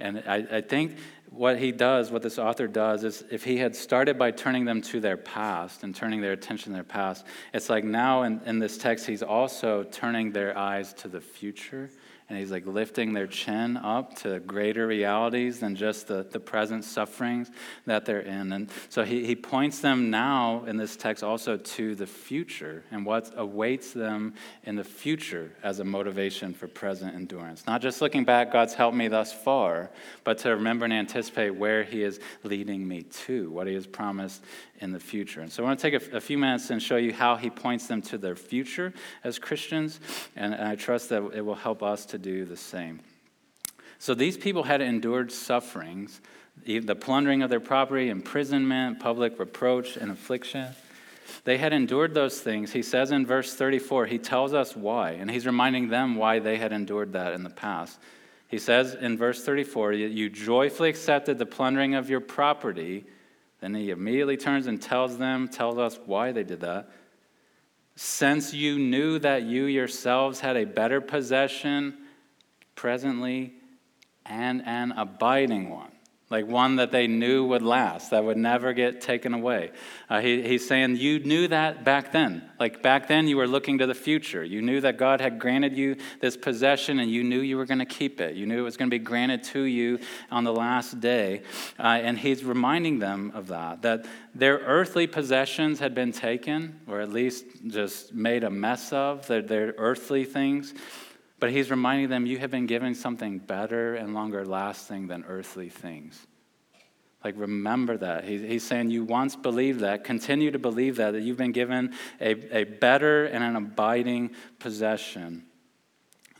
[0.00, 0.96] And I, I, think
[1.30, 4.80] what he does, what this author does, is if he had started by turning them
[4.82, 8.60] to their past and turning their attention to their past, it's like now in, in
[8.60, 11.90] this text, he's also turning their eyes to the future
[12.28, 16.84] and he's like lifting their chin up to greater realities than just the, the present
[16.84, 17.50] sufferings
[17.86, 18.52] that they're in.
[18.52, 23.06] And so he, he points them now in this text also to the future and
[23.06, 27.66] what awaits them in the future as a motivation for present endurance.
[27.66, 29.90] Not just looking back, God's helped me thus far,
[30.22, 34.44] but to remember and anticipate where he is leading me to, what he has promised
[34.80, 35.40] in the future.
[35.40, 37.50] And so I want to take a, a, few minutes and show you how he
[37.50, 38.92] points them to their future
[39.24, 40.00] as Christians,
[40.36, 43.00] and, and I trust that it will help us to do the same.
[43.98, 46.20] So these people had endured sufferings,
[46.64, 50.68] the plundering of their property, imprisonment, public reproach, and affliction.
[51.44, 52.72] They had endured those things.
[52.72, 56.56] He says in verse 34, he tells us why, and he's reminding them why they
[56.56, 57.98] had endured that in the past.
[58.48, 63.04] He says in verse 34, You joyfully accepted the plundering of your property.
[63.60, 66.90] Then he immediately turns and tells them, tells us why they did that.
[67.96, 71.98] Since you knew that you yourselves had a better possession
[72.76, 73.54] presently
[74.24, 75.90] and an abiding one
[76.30, 79.70] like one that they knew would last, that would never get taken away.
[80.10, 82.42] Uh, he, he's saying, You knew that back then.
[82.60, 84.44] Like back then, you were looking to the future.
[84.44, 87.78] You knew that God had granted you this possession and you knew you were going
[87.78, 88.34] to keep it.
[88.34, 91.42] You knew it was going to be granted to you on the last day.
[91.78, 97.00] Uh, and he's reminding them of that, that their earthly possessions had been taken, or
[97.00, 100.74] at least just made a mess of, their, their earthly things.
[101.40, 105.68] But he's reminding them, you have been given something better and longer lasting than earthly
[105.68, 106.26] things.
[107.24, 108.24] Like, remember that.
[108.24, 112.60] he's saying, you once believed that, continue to believe that, that you've been given a,
[112.60, 115.44] a better and an abiding possession.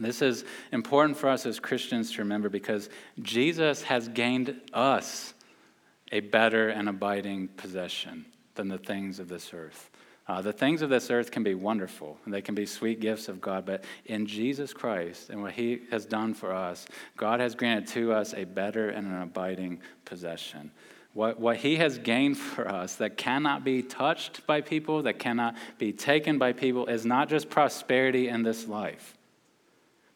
[0.00, 2.88] This is important for us as Christians to remember because
[3.20, 5.34] Jesus has gained us
[6.12, 9.90] a better and abiding possession than the things of this earth.
[10.28, 13.28] Uh, the things of this earth can be wonderful, and they can be sweet gifts
[13.28, 16.86] of God, but in Jesus Christ and what He has done for us,
[17.16, 20.70] God has granted to us a better and an abiding possession.
[21.14, 25.54] What, what He has gained for us that cannot be touched by people, that cannot
[25.78, 29.14] be taken by people, is not just prosperity in this life.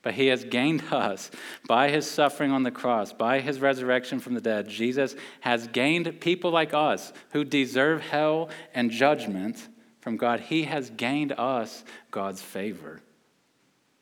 [0.02, 1.30] But he has gained us
[1.68, 4.68] by his suffering on the cross, by his resurrection from the dead.
[4.68, 9.68] Jesus has gained people like us who deserve hell and judgment
[10.02, 13.00] from God, He has gained us God's favor.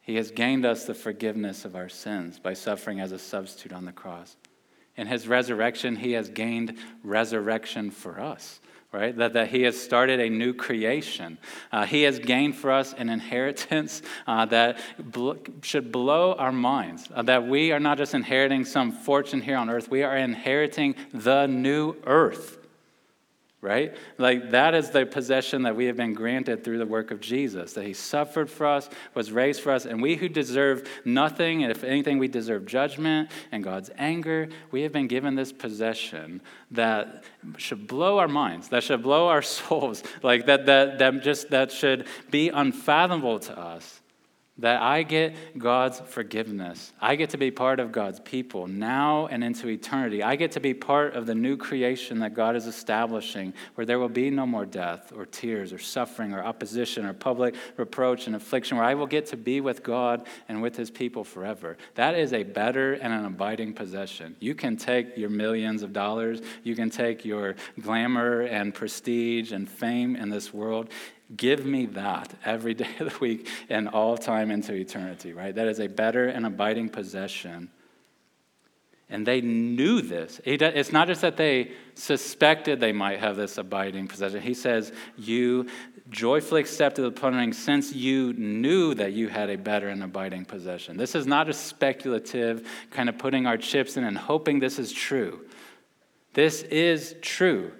[0.01, 3.85] He has gained us the forgiveness of our sins by suffering as a substitute on
[3.85, 4.37] the cross.
[4.97, 8.61] In His resurrection, He has gained resurrection for us
[8.93, 9.17] right?
[9.17, 11.39] That, that he has started a new creation.
[11.71, 17.09] Uh, he has gained for us an inheritance uh, that bl- should blow our minds.
[17.15, 20.97] Uh, that we are not just inheriting some fortune here on earth, we are inheriting
[21.15, 22.60] the new earth
[23.63, 23.95] right?
[24.17, 27.75] Like that is the possession that we have been granted through the work of Jesus,
[27.75, 31.71] that he suffered for us, was raised for us, and we who deserve nothing, and
[31.71, 37.25] if anything, we deserve judgment and God's anger, we have been given this possession that
[37.59, 41.71] should blow our minds, that should blow our souls, like that, that, that just, that
[41.71, 44.00] should be unfathomable to us
[44.59, 46.93] that I get God's forgiveness.
[47.01, 50.23] I get to be part of God's people now and into eternity.
[50.23, 53.99] I get to be part of the new creation that God is establishing, where there
[53.99, 58.37] will be no more death or tears or suffering or opposition or public reproach and
[58.37, 61.79] affliction, where I will get to be with God and with his people forever.
[61.95, 64.37] That is a better and an abiding possession.
[64.41, 69.69] You can take your millions of dollars, you can take your glamour and prestige and
[69.69, 70.91] fame in this world,
[71.37, 75.55] Give me that every day of the week and all time into eternity, right?
[75.55, 77.71] That is a better and abiding possession.
[79.13, 80.41] And they knew this.
[80.45, 84.41] It's not just that they suspected they might have this abiding possession.
[84.41, 85.67] He says, You
[86.11, 90.97] joyfully accepted the plundering since you knew that you had a better and abiding possession.
[90.97, 94.93] This is not a speculative kind of putting our chips in and hoping this is
[94.93, 95.45] true.
[96.35, 97.73] This is true.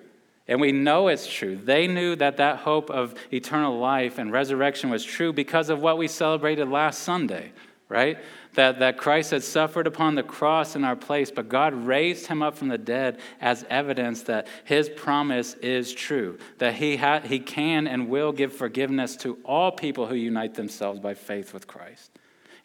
[0.51, 1.55] And we know it's true.
[1.55, 5.97] They knew that that hope of eternal life and resurrection was true because of what
[5.97, 7.53] we celebrated last Sunday,
[7.89, 8.19] right?
[8.55, 12.43] That, that Christ had suffered upon the cross in our place, but God raised him
[12.43, 17.39] up from the dead as evidence that his promise is true, that he, ha- he
[17.39, 22.11] can and will give forgiveness to all people who unite themselves by faith with Christ,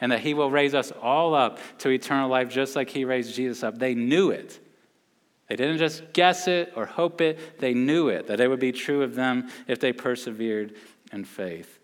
[0.01, 3.35] and that he will raise us all up to eternal life just like he raised
[3.35, 3.77] Jesus up.
[3.77, 4.59] They knew it.
[5.47, 8.71] They didn't just guess it or hope it, they knew it, that it would be
[8.71, 10.75] true of them if they persevered
[11.11, 11.79] in faith.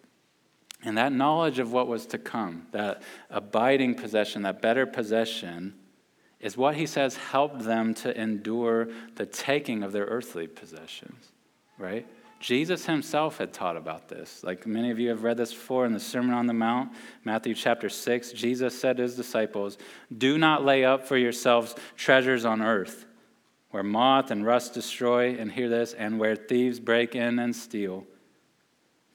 [0.83, 5.75] And that knowledge of what was to come, that abiding possession, that better possession,
[6.39, 11.31] is what he says helped them to endure the taking of their earthly possessions,
[11.77, 12.07] right?
[12.39, 14.43] Jesus himself had taught about this.
[14.43, 16.93] Like many of you have read this before in the Sermon on the Mount,
[17.23, 18.31] Matthew chapter 6.
[18.31, 19.77] Jesus said to his disciples,
[20.17, 23.05] Do not lay up for yourselves treasures on earth
[23.71, 28.05] where moth and rust destroy, and hear this, and where thieves break in and steal.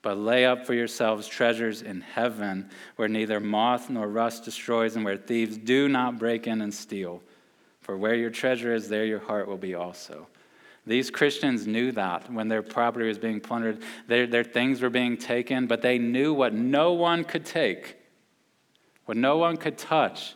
[0.03, 5.05] But lay up for yourselves treasures in heaven, where neither moth nor rust destroys, and
[5.05, 7.23] where thieves do not break in and steal.
[7.81, 10.27] For where your treasure is, there your heart will be also.
[10.87, 15.16] These Christians knew that when their property was being plundered, their, their things were being
[15.16, 17.97] taken, but they knew what no one could take,
[19.05, 20.35] what no one could touch,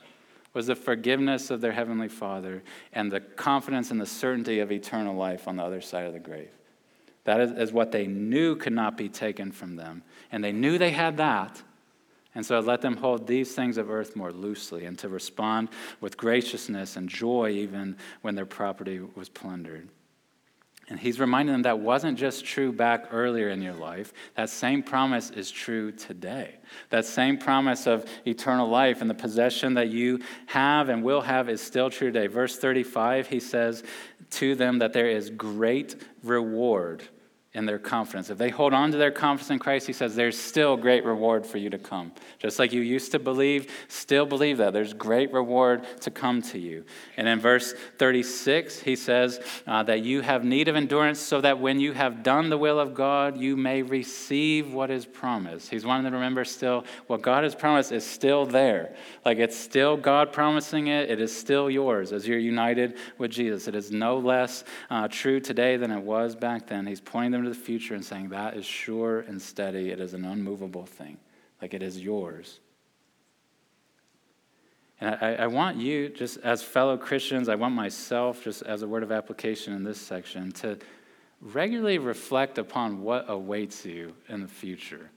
[0.53, 5.15] was the forgiveness of their heavenly Father and the confidence and the certainty of eternal
[5.15, 6.51] life on the other side of the grave.
[7.25, 10.03] That is, is what they knew could not be taken from them.
[10.33, 11.63] And they knew they had that.
[12.35, 15.69] And so let them hold these things of earth more loosely and to respond
[16.01, 19.89] with graciousness and joy even when their property was plundered.
[20.91, 24.13] And he's reminding them that wasn't just true back earlier in your life.
[24.35, 26.57] That same promise is true today.
[26.91, 31.49] That same promise of eternal life and the possession that you have and will have
[31.49, 32.27] is still true today.
[32.27, 33.85] Verse 35, he says
[34.31, 37.05] to them that there is great reward
[37.53, 38.31] in their confidence.
[38.31, 41.45] If they hold on to their confidence in Christ, he says there's still great reward
[41.45, 42.13] for you to come.
[42.39, 44.73] Just like you used to believe, still believe that.
[44.73, 46.85] There's great reward to come to you.
[47.17, 51.59] And in verse 36, he says uh, that you have need of endurance so that
[51.59, 55.71] when you have done the will of God, you may receive what is promised.
[55.71, 58.95] He's wanting to remember still what God has promised is still there.
[59.25, 63.67] Like it's still God promising it, it is still yours as you're united with Jesus.
[63.67, 66.87] It is no less uh, true today than it was back then.
[66.87, 69.91] He's pointing them into the future and saying, That is sure and steady.
[69.91, 71.19] It is an unmovable thing.
[71.61, 72.61] Like it is yours.
[75.01, 78.89] And I, I, want you, just as fellow Christians, I want myself, just as a
[78.89, 80.79] word of application in this section, to
[81.41, 85.11] regularly reflect upon what awaits you in the future.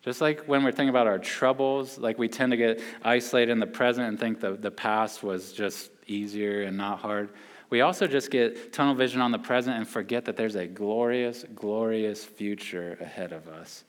[0.00, 3.58] Just like when we're thinking about our troubles, like we tend to get isolated in
[3.58, 7.30] the present and think the, the past was just easier and not hard.
[7.74, 11.44] We also just get tunnel vision on the present and forget that there's a glorious,
[11.56, 13.82] glorious future ahead of us.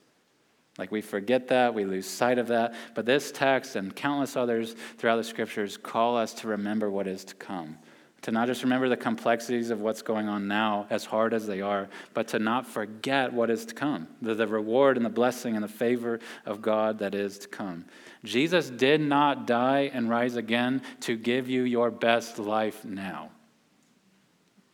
[0.79, 2.73] Like we forget that, we lose sight of that.
[2.95, 7.25] But this text and countless others throughout the scriptures call us to remember what is
[7.25, 7.77] to come.
[8.23, 11.61] To not just remember the complexities of what's going on now, as hard as they
[11.61, 15.53] are, but to not forget what is to come the, the reward and the blessing
[15.53, 17.85] and the favor of God that is to come.
[18.23, 23.29] Jesus did not die and rise again to give you your best life now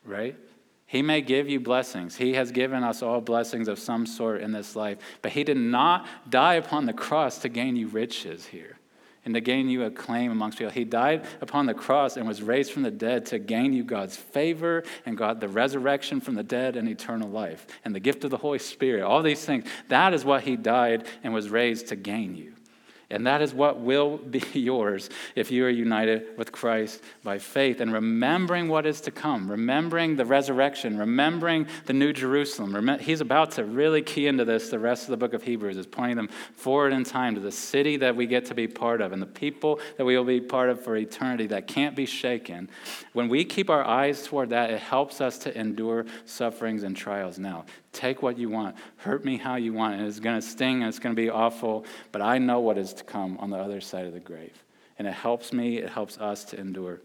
[0.05, 0.35] right?
[0.85, 2.17] He may give you blessings.
[2.17, 5.57] He has given us all blessings of some sort in this life, but He did
[5.57, 8.77] not die upon the cross to gain you riches here
[9.23, 10.71] and to gain you acclaim amongst people.
[10.71, 14.17] He died upon the cross and was raised from the dead to gain you God's
[14.17, 18.31] favor and God the resurrection from the dead and eternal life and the gift of
[18.31, 19.03] the Holy Spirit.
[19.03, 19.65] All these things.
[19.89, 22.53] That is what He died and was raised to gain you.
[23.11, 27.81] And that is what will be yours if you are united with Christ by faith
[27.81, 32.99] and remembering what is to come, remembering the resurrection, remembering the New Jerusalem.
[32.99, 34.69] He's about to really key into this.
[34.69, 37.51] The rest of the book of Hebrews is pointing them forward in time to the
[37.51, 40.41] city that we get to be part of and the people that we will be
[40.41, 42.69] part of for eternity that can't be shaken.
[43.13, 47.37] When we keep our eyes toward that, it helps us to endure sufferings and trials
[47.37, 47.65] now.
[47.93, 48.75] Take what you want.
[48.97, 49.95] Hurt me how you want.
[49.95, 52.77] And it's going to sting and it's going to be awful, but I know what
[52.77, 54.63] is to come on the other side of the grave.
[54.97, 57.01] And it helps me, it helps us to endure.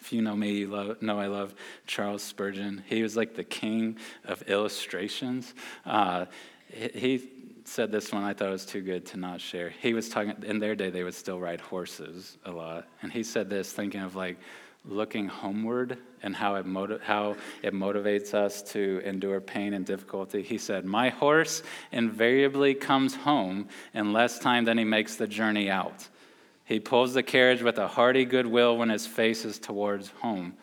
[0.00, 1.54] If you know me, you love, know I love
[1.86, 2.84] Charles Spurgeon.
[2.86, 5.52] He was like the king of illustrations.
[5.84, 6.26] Uh,
[6.68, 7.28] he
[7.64, 9.70] said this one I thought it was too good to not share.
[9.70, 12.86] He was talking, in their day, they would still ride horses a lot.
[13.02, 14.38] And he said this, thinking of like,
[14.88, 20.42] looking homeward and how it, motiv- how it motivates us to endure pain and difficulty.
[20.42, 21.62] He said, My horse
[21.92, 26.08] invariably comes home in less time than he makes the journey out.
[26.64, 30.54] He pulls the carriage with a hearty goodwill when his face is towards home.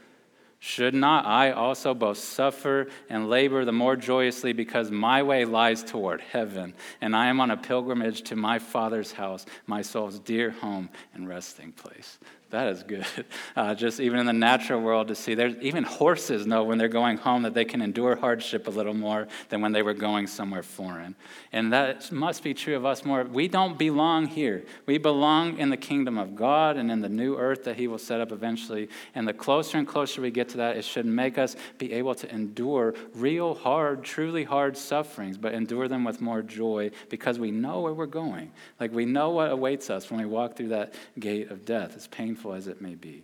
[0.60, 5.84] Should not I also both suffer and labor the more joyously because my way lies
[5.84, 10.52] toward heaven, and I am on a pilgrimage to my Father's house, my soul's dear
[10.52, 12.18] home and resting place?
[12.54, 13.06] That is good.
[13.56, 16.88] Uh, just even in the natural world to see, there's even horses know when they're
[16.88, 20.26] going home that they can endure hardship a little more than when they were going
[20.26, 21.16] somewhere foreign.
[21.51, 23.24] And that must be true of us more.
[23.24, 24.64] We don't belong here.
[24.88, 27.99] We belong in the kingdom of God and in the new earth that He will
[27.99, 28.89] set up eventually.
[29.14, 32.16] And the closer and closer we get to that, it should make us be able
[32.16, 37.51] to endure real hard, truly hard sufferings, but endure them with more joy because we
[37.51, 38.51] know where we're going.
[38.80, 41.93] Like we know what awaits us when we walk through that gate of death.
[41.95, 43.24] It's painful painful as it may be.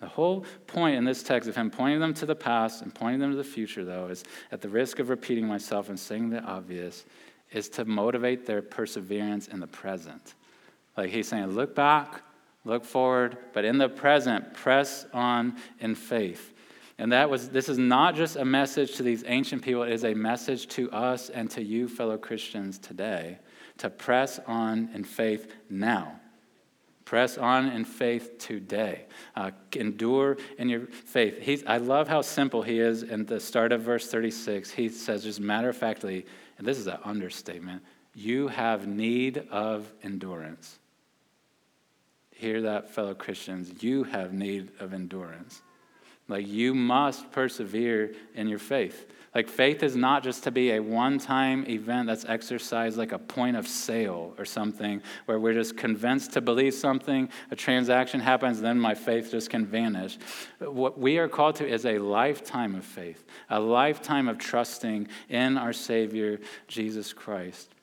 [0.00, 3.20] The whole point in this text of him pointing them to the past and pointing
[3.20, 6.42] them to the future, though, is at the risk of repeating myself and saying the
[6.42, 7.04] obvious,
[7.52, 10.34] is to motivate their perseverance in the present.
[10.96, 12.22] Like he's saying, look back,
[12.64, 16.54] look forward, but in the present, press on in faith.
[16.96, 20.04] And that was this is not just a message to these ancient people, it is
[20.04, 23.38] a message to us and to you, fellow Christians, today,
[23.78, 26.19] to press on in faith now.
[27.10, 29.06] Press on in faith today.
[29.34, 31.40] Uh, endure in your faith.
[31.40, 34.70] He's, I love how simple he is in the start of verse 36.
[34.70, 36.24] He says, just matter of factly,
[36.56, 37.82] and this is an understatement,
[38.14, 40.78] you have need of endurance.
[42.30, 45.62] hear that, fellow Christians, you have need of endurance.
[46.30, 49.06] Like you must persevere in your faith.
[49.34, 53.18] Like faith is not just to be a one time event that's exercised like a
[53.18, 58.60] point of sale or something where we're just convinced to believe something, a transaction happens,
[58.60, 60.18] then my faith just can vanish.
[60.58, 65.58] What we are called to is a lifetime of faith, a lifetime of trusting in
[65.58, 67.74] our Savior, Jesus Christ.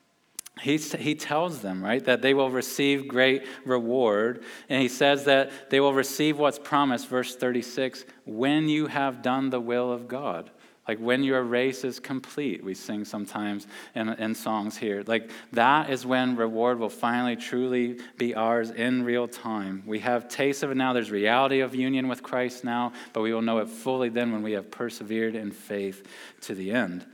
[0.60, 4.42] He, he tells them, right, that they will receive great reward.
[4.68, 9.50] And he says that they will receive what's promised, verse 36, when you have done
[9.50, 10.50] the will of God.
[10.88, 15.04] Like when your race is complete, we sing sometimes in, in songs here.
[15.06, 19.82] Like that is when reward will finally truly be ours in real time.
[19.86, 20.94] We have taste of it now.
[20.94, 24.42] There's reality of union with Christ now, but we will know it fully then when
[24.42, 26.08] we have persevered in faith
[26.42, 27.04] to the end.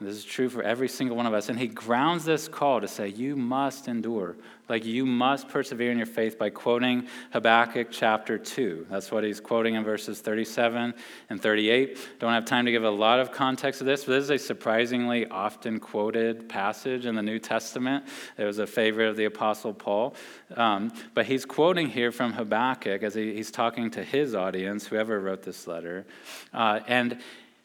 [0.00, 1.50] This is true for every single one of us.
[1.50, 4.36] And he grounds this call to say, You must endure.
[4.66, 8.86] Like you must persevere in your faith by quoting Habakkuk chapter 2.
[8.88, 10.94] That's what he's quoting in verses 37
[11.28, 11.98] and 38.
[12.20, 14.38] Don't have time to give a lot of context to this, but this is a
[14.38, 18.06] surprisingly often quoted passage in the New Testament.
[18.38, 20.14] It was a favorite of the Apostle Paul.
[20.56, 25.18] Um, but he's quoting here from Habakkuk as he, he's talking to his audience, whoever
[25.18, 26.06] wrote this letter.
[26.54, 27.18] Uh, and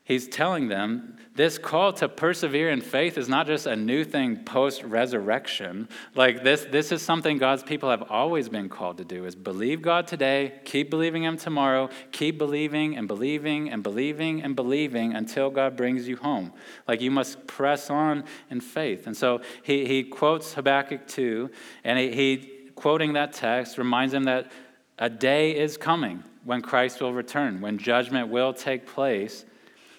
[0.05, 4.37] he's telling them this call to persevere in faith is not just a new thing
[4.37, 9.25] post resurrection like this this is something god's people have always been called to do
[9.25, 14.55] is believe god today keep believing him tomorrow keep believing and believing and believing and
[14.55, 16.53] believing until god brings you home.
[16.87, 19.07] Like you must press on in faith.
[19.07, 21.49] And so he, he quotes habakkuk 2
[21.83, 24.51] and he, he quoting that text reminds him that
[24.97, 29.45] a day is coming when christ will return when judgment will take place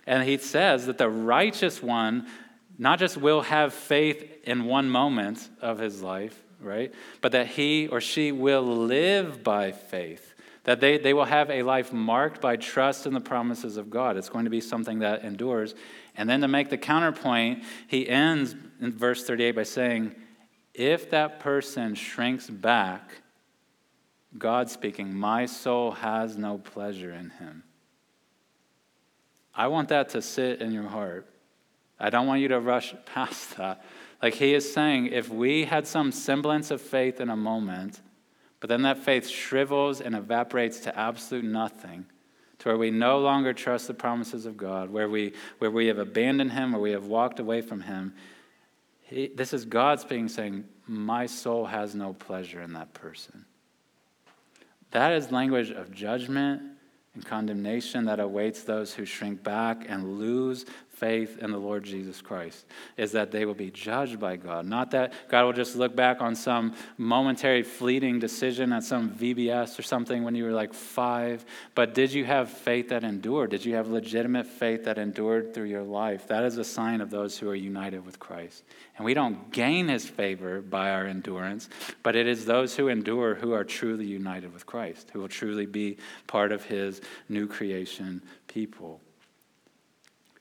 [0.07, 2.26] and he says that the righteous one
[2.78, 6.92] not just will have faith in one moment of his life, right?
[7.20, 10.34] But that he or she will live by faith.
[10.64, 14.16] That they, they will have a life marked by trust in the promises of God.
[14.16, 15.74] It's going to be something that endures.
[16.16, 20.14] And then to make the counterpoint, he ends in verse 38 by saying,
[20.74, 23.22] If that person shrinks back,
[24.36, 27.62] God speaking, my soul has no pleasure in him.
[29.57, 31.26] I want that to sit in your heart.
[31.98, 33.82] I don't want you to rush past that.
[34.22, 38.00] Like he is saying, if we had some semblance of faith in a moment,
[38.61, 42.07] but then that faith shrivels and evaporates to absolute nothing,
[42.59, 45.98] to where we no longer trust the promises of God, where we, where we have
[45.98, 48.14] abandoned Him, where we have walked away from Him,
[49.02, 53.44] he, this is God speaking, saying, My soul has no pleasure in that person.
[54.90, 56.62] That is language of judgment
[57.16, 60.66] and condemnation that awaits those who shrink back and lose
[60.97, 62.64] faith in the Lord Jesus Christ
[62.97, 64.64] is that they will be judged by God.
[64.64, 69.78] Not that God will just look back on some momentary fleeting decision at some VBS
[69.78, 71.44] or something when you were like five,
[71.74, 73.51] but did you have faith that endured?
[73.51, 76.28] Did you have legitimate faith that endured through your life?
[76.28, 78.64] That is a sign of those who are united with Christ.
[78.97, 81.68] And we don't gain his favor by our endurance,
[82.03, 85.66] but it is those who endure who are truly united with Christ, who will truly
[85.66, 89.01] be part of his new creation people.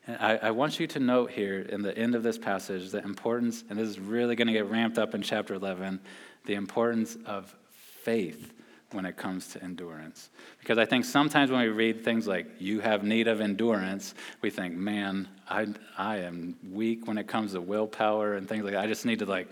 [0.07, 3.63] I, I, want you to note here in the end of this passage the importance,
[3.69, 5.99] and this is really going to get ramped up in chapter 11,
[6.45, 8.53] the importance of faith
[8.91, 10.29] when it comes to endurance.
[10.59, 14.49] Because I think sometimes when we read things like, you have need of endurance, we
[14.49, 15.67] think, man, I,
[15.97, 18.83] I am weak when it comes to willpower and things like that.
[18.83, 19.51] I just need to like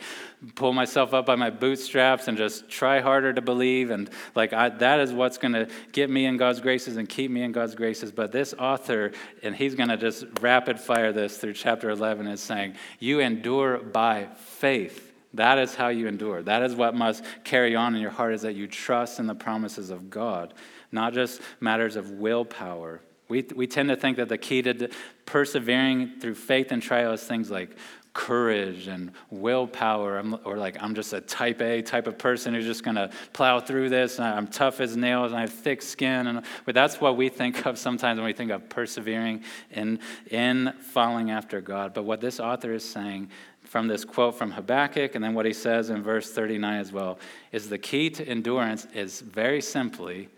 [0.55, 3.91] pull myself up by my bootstraps and just try harder to believe.
[3.91, 7.29] And like I, that is what's going to get me in God's graces and keep
[7.29, 8.11] me in God's graces.
[8.11, 9.11] But this author,
[9.43, 13.77] and he's going to just rapid fire this through chapter 11, is saying, you endure
[13.77, 16.43] by faith that is how you endure.
[16.43, 19.35] That is what must carry on in your heart is that you trust in the
[19.35, 20.53] promises of God,
[20.91, 23.01] not just matters of willpower.
[23.29, 24.89] We, we tend to think that the key to
[25.25, 27.75] persevering through faith and trial is things like
[28.13, 32.83] courage and willpower, or like I'm just a type A type of person who's just
[32.83, 34.19] going to plow through this.
[34.19, 36.27] I'm tough as nails and I have thick skin.
[36.27, 40.73] And, but that's what we think of sometimes when we think of persevering in, in
[40.79, 41.95] following after God.
[41.95, 43.31] But what this author is saying
[43.73, 47.17] from this quote from Habakkuk, and then what he says in verse 39 as well,
[47.51, 50.29] is the key to endurance is very simply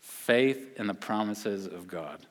[0.00, 2.26] faith in the promises of God.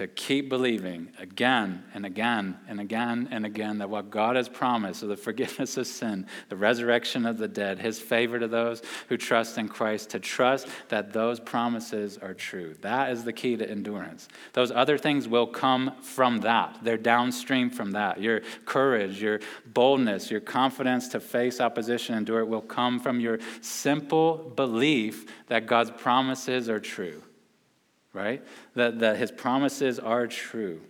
[0.00, 5.02] To keep believing again and again and again and again that what God has promised
[5.02, 8.80] of the forgiveness of sin, the resurrection of the dead, his favor to those
[9.10, 12.74] who trust in Christ, to trust that those promises are true.
[12.80, 14.26] That is the key to endurance.
[14.54, 18.22] Those other things will come from that, they're downstream from that.
[18.22, 23.20] Your courage, your boldness, your confidence to face opposition and endure it will come from
[23.20, 27.22] your simple belief that God's promises are true
[28.12, 28.42] right?
[28.74, 30.80] That, that his promises are true.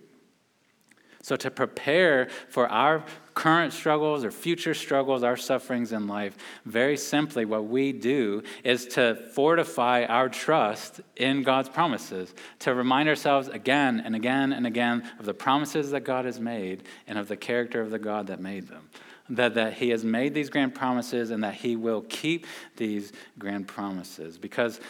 [1.23, 3.03] So, to prepare for our
[3.35, 8.87] current struggles or future struggles, our sufferings in life, very simply, what we do is
[8.87, 15.09] to fortify our trust in God's promises, to remind ourselves again and again and again
[15.19, 18.39] of the promises that God has made and of the character of the God that
[18.39, 18.89] made them.
[19.29, 23.67] That, that he has made these grand promises and that he will keep these grand
[23.67, 24.37] promises.
[24.37, 24.81] Because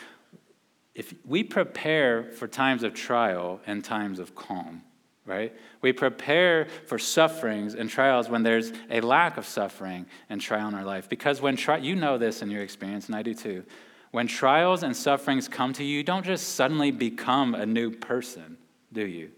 [0.93, 4.83] if we prepare for times of trial and times of calm,
[5.25, 5.55] right?
[5.81, 10.75] We prepare for sufferings and trials when there's a lack of suffering and trial in
[10.75, 11.07] our life.
[11.07, 13.63] Because when tri- you know this in your experience, and I do too.
[14.11, 18.57] When trials and sufferings come to you, you don't just suddenly become a new person,
[18.91, 19.31] do you?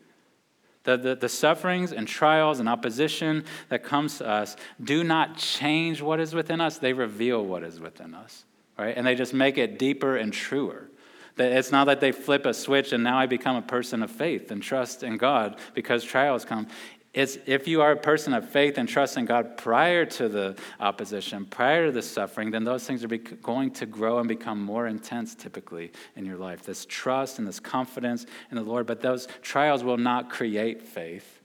[0.83, 6.01] The, the, the, sufferings and trials and opposition that comes to us do not change
[6.01, 8.43] what is within us, they reveal what is within us,
[8.77, 8.93] right?
[8.97, 10.89] And they just make it deeper and truer.
[11.37, 14.51] It's not that they flip a switch and now I become a person of faith
[14.51, 16.67] and trust in God because trials come.
[17.13, 20.55] It's if you are a person of faith and trust in God prior to the
[20.79, 24.87] opposition, prior to the suffering, then those things are going to grow and become more
[24.87, 26.63] intense typically in your life.
[26.63, 28.87] This trust and this confidence in the Lord.
[28.87, 31.41] But those trials will not create faith,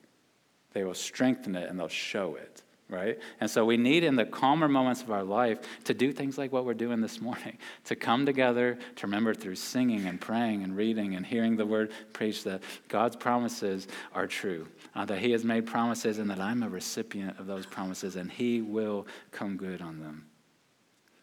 [0.72, 3.18] they will strengthen it and they'll show it right?
[3.40, 6.52] And so we need in the calmer moments of our life to do things like
[6.52, 10.76] what we're doing this morning, to come together, to remember through singing and praying and
[10.76, 15.44] reading and hearing the word preached that God's promises are true, uh, that He has
[15.44, 19.82] made promises and that I'm a recipient of those promises and He will come good
[19.82, 20.26] on them.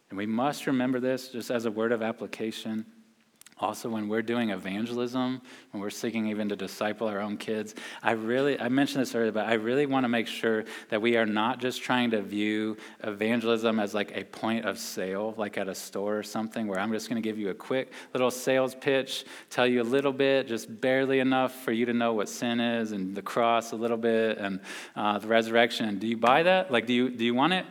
[0.09, 2.85] And we must remember this just as a word of application.
[3.57, 5.41] Also, when we're doing evangelism,
[5.71, 9.31] when we're seeking even to disciple our own kids, I really, I mentioned this earlier,
[9.31, 12.75] but I really want to make sure that we are not just trying to view
[13.01, 16.91] evangelism as like a point of sale, like at a store or something, where I'm
[16.91, 20.49] just going to give you a quick little sales pitch, tell you a little bit,
[20.49, 23.95] just barely enough for you to know what sin is and the cross a little
[23.95, 24.59] bit and
[24.97, 25.97] uh, the resurrection.
[25.97, 26.71] Do you buy that?
[26.71, 27.65] Like, do you, do you want it?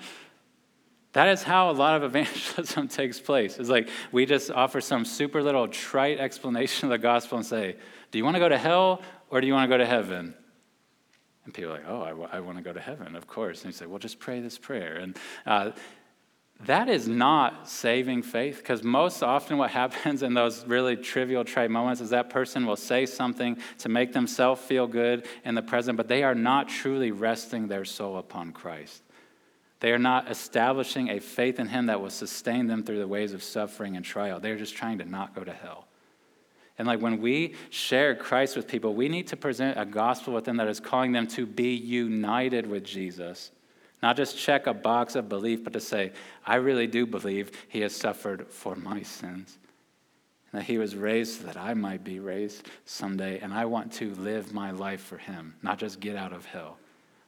[1.14, 3.58] That is how a lot of evangelism takes place.
[3.58, 7.76] It's like we just offer some super little trite explanation of the gospel and say,
[8.10, 9.00] Do you want to go to hell
[9.30, 10.34] or do you want to go to heaven?
[11.44, 13.62] And people are like, Oh, I, w- I want to go to heaven, of course.
[13.62, 14.96] And you say, Well, just pray this prayer.
[14.96, 15.70] And uh,
[16.66, 21.70] that is not saving faith because most often what happens in those really trivial trite
[21.70, 25.96] moments is that person will say something to make themselves feel good in the present,
[25.96, 29.03] but they are not truly resting their soul upon Christ.
[29.85, 33.35] They are not establishing a faith in Him that will sustain them through the ways
[33.35, 34.41] of suffering and trial.
[34.41, 35.89] They're just trying to not go to hell.
[36.78, 40.47] And like when we share Christ with people, we need to present a gospel with
[40.47, 43.51] them that is calling them to be united with Jesus.
[44.03, 46.12] Not just check a box of belief, but to say,
[46.47, 49.59] I really do believe he has suffered for my sins.
[50.55, 53.39] That he was raised so that I might be raised someday.
[53.41, 56.78] And I want to live my life for him, not just get out of hell.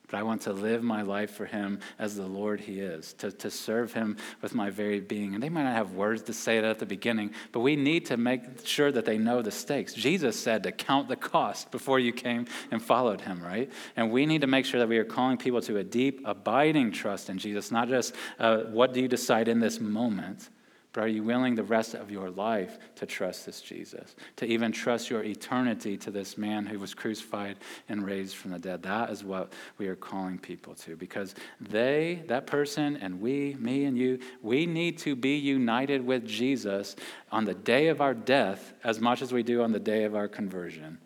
[0.08, 3.32] But I want to live my life for Him as the Lord He is, to,
[3.32, 5.34] to serve Him with my very being.
[5.34, 8.06] And they might not have words to say it at the beginning, but we need
[8.06, 9.94] to make sure that they know the stakes.
[9.94, 13.70] Jesus said to count the cost before you came and followed Him, right?
[13.96, 16.92] And we need to make sure that we are calling people to a deep, abiding
[16.92, 20.50] trust in Jesus, not just uh, what do you decide in this moment,
[20.96, 24.16] but are you willing the rest of your life to trust this Jesus?
[24.36, 27.58] To even trust your eternity to this man who was crucified
[27.90, 28.82] and raised from the dead?
[28.84, 33.84] That is what we are calling people to because they, that person, and we, me
[33.84, 36.96] and you, we need to be united with Jesus
[37.30, 40.16] on the day of our death as much as we do on the day of
[40.16, 40.96] our conversion.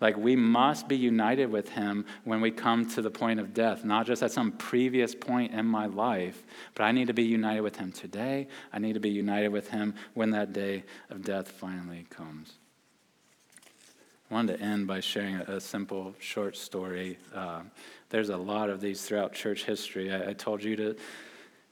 [0.00, 3.84] Like we must be united with him when we come to the point of death,
[3.84, 6.44] not just at some previous point in my life,
[6.74, 8.46] but I need to be united with him today.
[8.72, 12.52] I need to be united with him when that day of death finally comes.
[14.30, 17.18] I wanted to end by sharing a, simple, short story.
[17.34, 17.62] Uh,
[18.10, 20.12] there's a lot of these throughout church history.
[20.12, 20.96] I, I told you to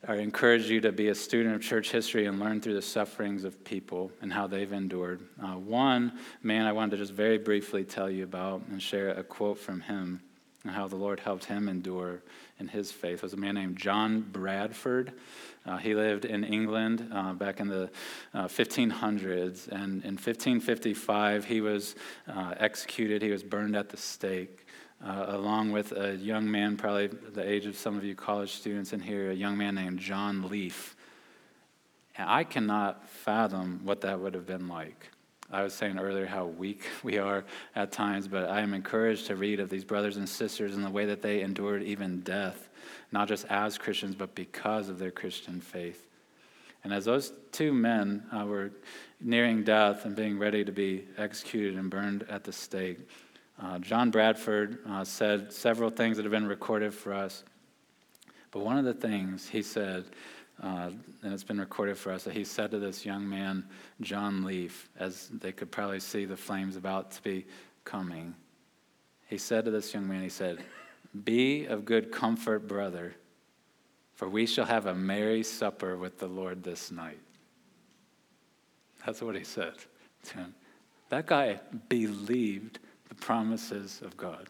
[0.08, 3.42] I encourage you to be a student of church history and learn through the sufferings
[3.42, 5.20] of people and how they've endured.
[5.42, 9.24] Uh, one man I wanted to just very briefly tell you about and share a
[9.24, 10.20] quote from him.
[10.62, 12.22] and how the Lord helped him endure
[12.60, 15.12] in his faith was a man named John Bradford.
[15.64, 17.90] Uh, he lived in England uh, back in the
[18.32, 21.96] uh, 1500s, and in 1555 he was
[22.28, 23.22] uh, executed.
[23.22, 24.65] He was burned at the stake,
[25.04, 28.92] uh, along with a young man, probably the age of some of you college students
[28.92, 30.96] in here, a young man named John Leaf.
[32.16, 35.10] And I cannot fathom what that would have been like.
[35.50, 37.44] I was saying earlier how weak we are
[37.74, 40.90] at times, but I am encouraged to read of these brothers and sisters and the
[40.90, 42.68] way that they endured even death,
[43.12, 46.06] not just as Christians, but because of their Christian faith.
[46.84, 48.70] And as those two men uh, were
[49.20, 52.98] nearing death and being ready to be executed and burned at the stake,
[53.60, 57.44] uh, John Bradford uh, said several things that have been recorded for us.
[58.50, 60.04] But one of the things he said
[60.62, 60.90] uh,
[61.22, 63.64] and it's been recorded for us that he said to this young man,
[64.00, 67.46] John Leaf, as they could probably see the flames about to be
[67.84, 68.34] coming,
[69.28, 70.64] he said to this young man, he said,
[71.24, 73.14] Be of good comfort, brother,
[74.14, 77.20] for we shall have a merry supper with the Lord this night.
[79.04, 79.74] That's what he said
[80.28, 80.54] to him.
[81.10, 82.78] That guy believed
[83.08, 84.48] the promises of God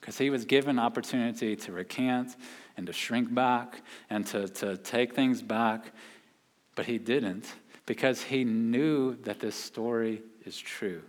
[0.00, 2.34] because he was given opportunity to recant
[2.76, 5.92] and to shrink back and to, to take things back,
[6.74, 7.46] but he didn't
[7.86, 11.02] because he knew that this story is true.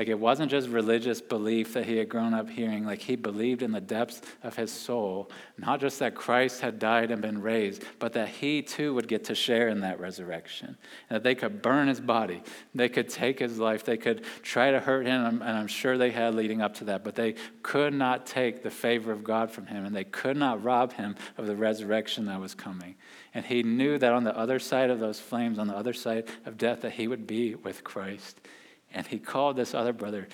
[0.00, 2.86] Like it wasn't just religious belief that he had grown up hearing.
[2.86, 7.10] Like he believed in the depths of his soul, not just that Christ had died
[7.10, 10.78] and been raised, but that he too would get to share in that resurrection.
[11.10, 12.42] That they could burn his body,
[12.74, 16.12] they could take his life, they could try to hurt him, and I'm sure they
[16.12, 19.66] had leading up to that, but they could not take the favor of God from
[19.66, 22.94] him, and they could not rob him of the resurrection that was coming.
[23.34, 26.24] And he knew that on the other side of those flames, on the other side
[26.46, 28.40] of death, that he would be with Christ.
[28.92, 30.28] And he called this other brother,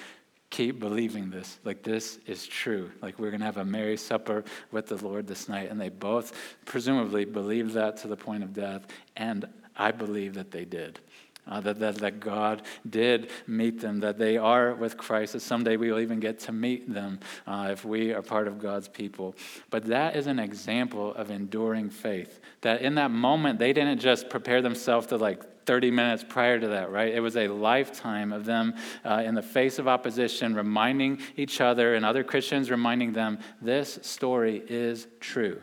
[0.50, 1.58] keep believing this.
[1.64, 2.90] Like, this is true.
[3.02, 5.70] Like, we're going to have a merry supper with the Lord this night.
[5.70, 6.32] And they both
[6.64, 8.86] presumably believed that to the point of death.
[9.16, 9.46] And
[9.76, 11.00] I believe that they did.
[11.48, 15.76] Uh, that, that, that God did meet them, that they are with Christ, that someday
[15.76, 19.36] we will even get to meet them uh, if we are part of God's people.
[19.70, 22.40] But that is an example of enduring faith.
[22.62, 26.68] That in that moment, they didn't just prepare themselves to like 30 minutes prior to
[26.68, 27.12] that, right?
[27.12, 31.94] It was a lifetime of them uh, in the face of opposition, reminding each other
[31.94, 35.60] and other Christians reminding them this story is true.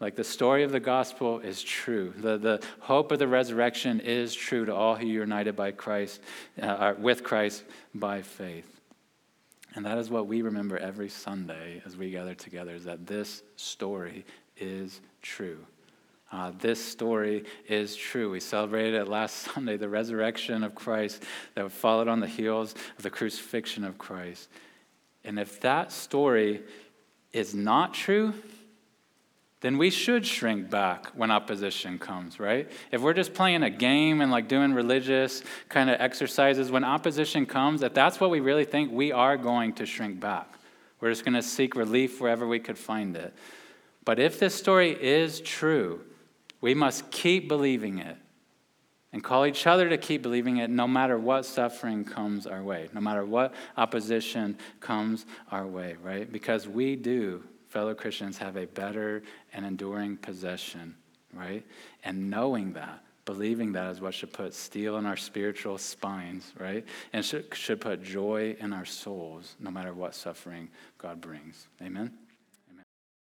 [0.00, 2.12] Like the story of the gospel is true.
[2.16, 6.20] The, the hope of the resurrection is true to all who are united by Christ,
[6.60, 7.62] uh, with Christ
[7.94, 8.80] by faith.
[9.74, 13.42] And that is what we remember every Sunday as we gather together is that this
[13.56, 14.24] story
[14.56, 15.58] is true.
[16.32, 18.30] Uh, this story is true.
[18.30, 21.22] We celebrated it last Sunday, the resurrection of Christ
[21.54, 24.48] that followed on the heels of the crucifixion of Christ.
[25.24, 26.62] And if that story
[27.32, 28.32] is not true,
[29.60, 32.68] then we should shrink back when opposition comes, right?
[32.90, 37.46] If we're just playing a game and like doing religious kind of exercises, when opposition
[37.46, 40.48] comes, if that's what we really think, we are going to shrink back.
[41.00, 43.34] We're just going to seek relief wherever we could find it.
[44.04, 46.00] But if this story is true,
[46.62, 48.16] we must keep believing it
[49.12, 52.88] and call each other to keep believing it no matter what suffering comes our way,
[52.94, 56.32] no matter what opposition comes our way, right?
[56.32, 60.94] Because we do, fellow Christians, have a better and enduring possession,
[61.34, 61.66] right?
[62.04, 66.84] And knowing that, believing that is what should put steel in our spiritual spines, right?
[67.12, 71.66] And should, should put joy in our souls no matter what suffering God brings.
[71.82, 72.12] Amen?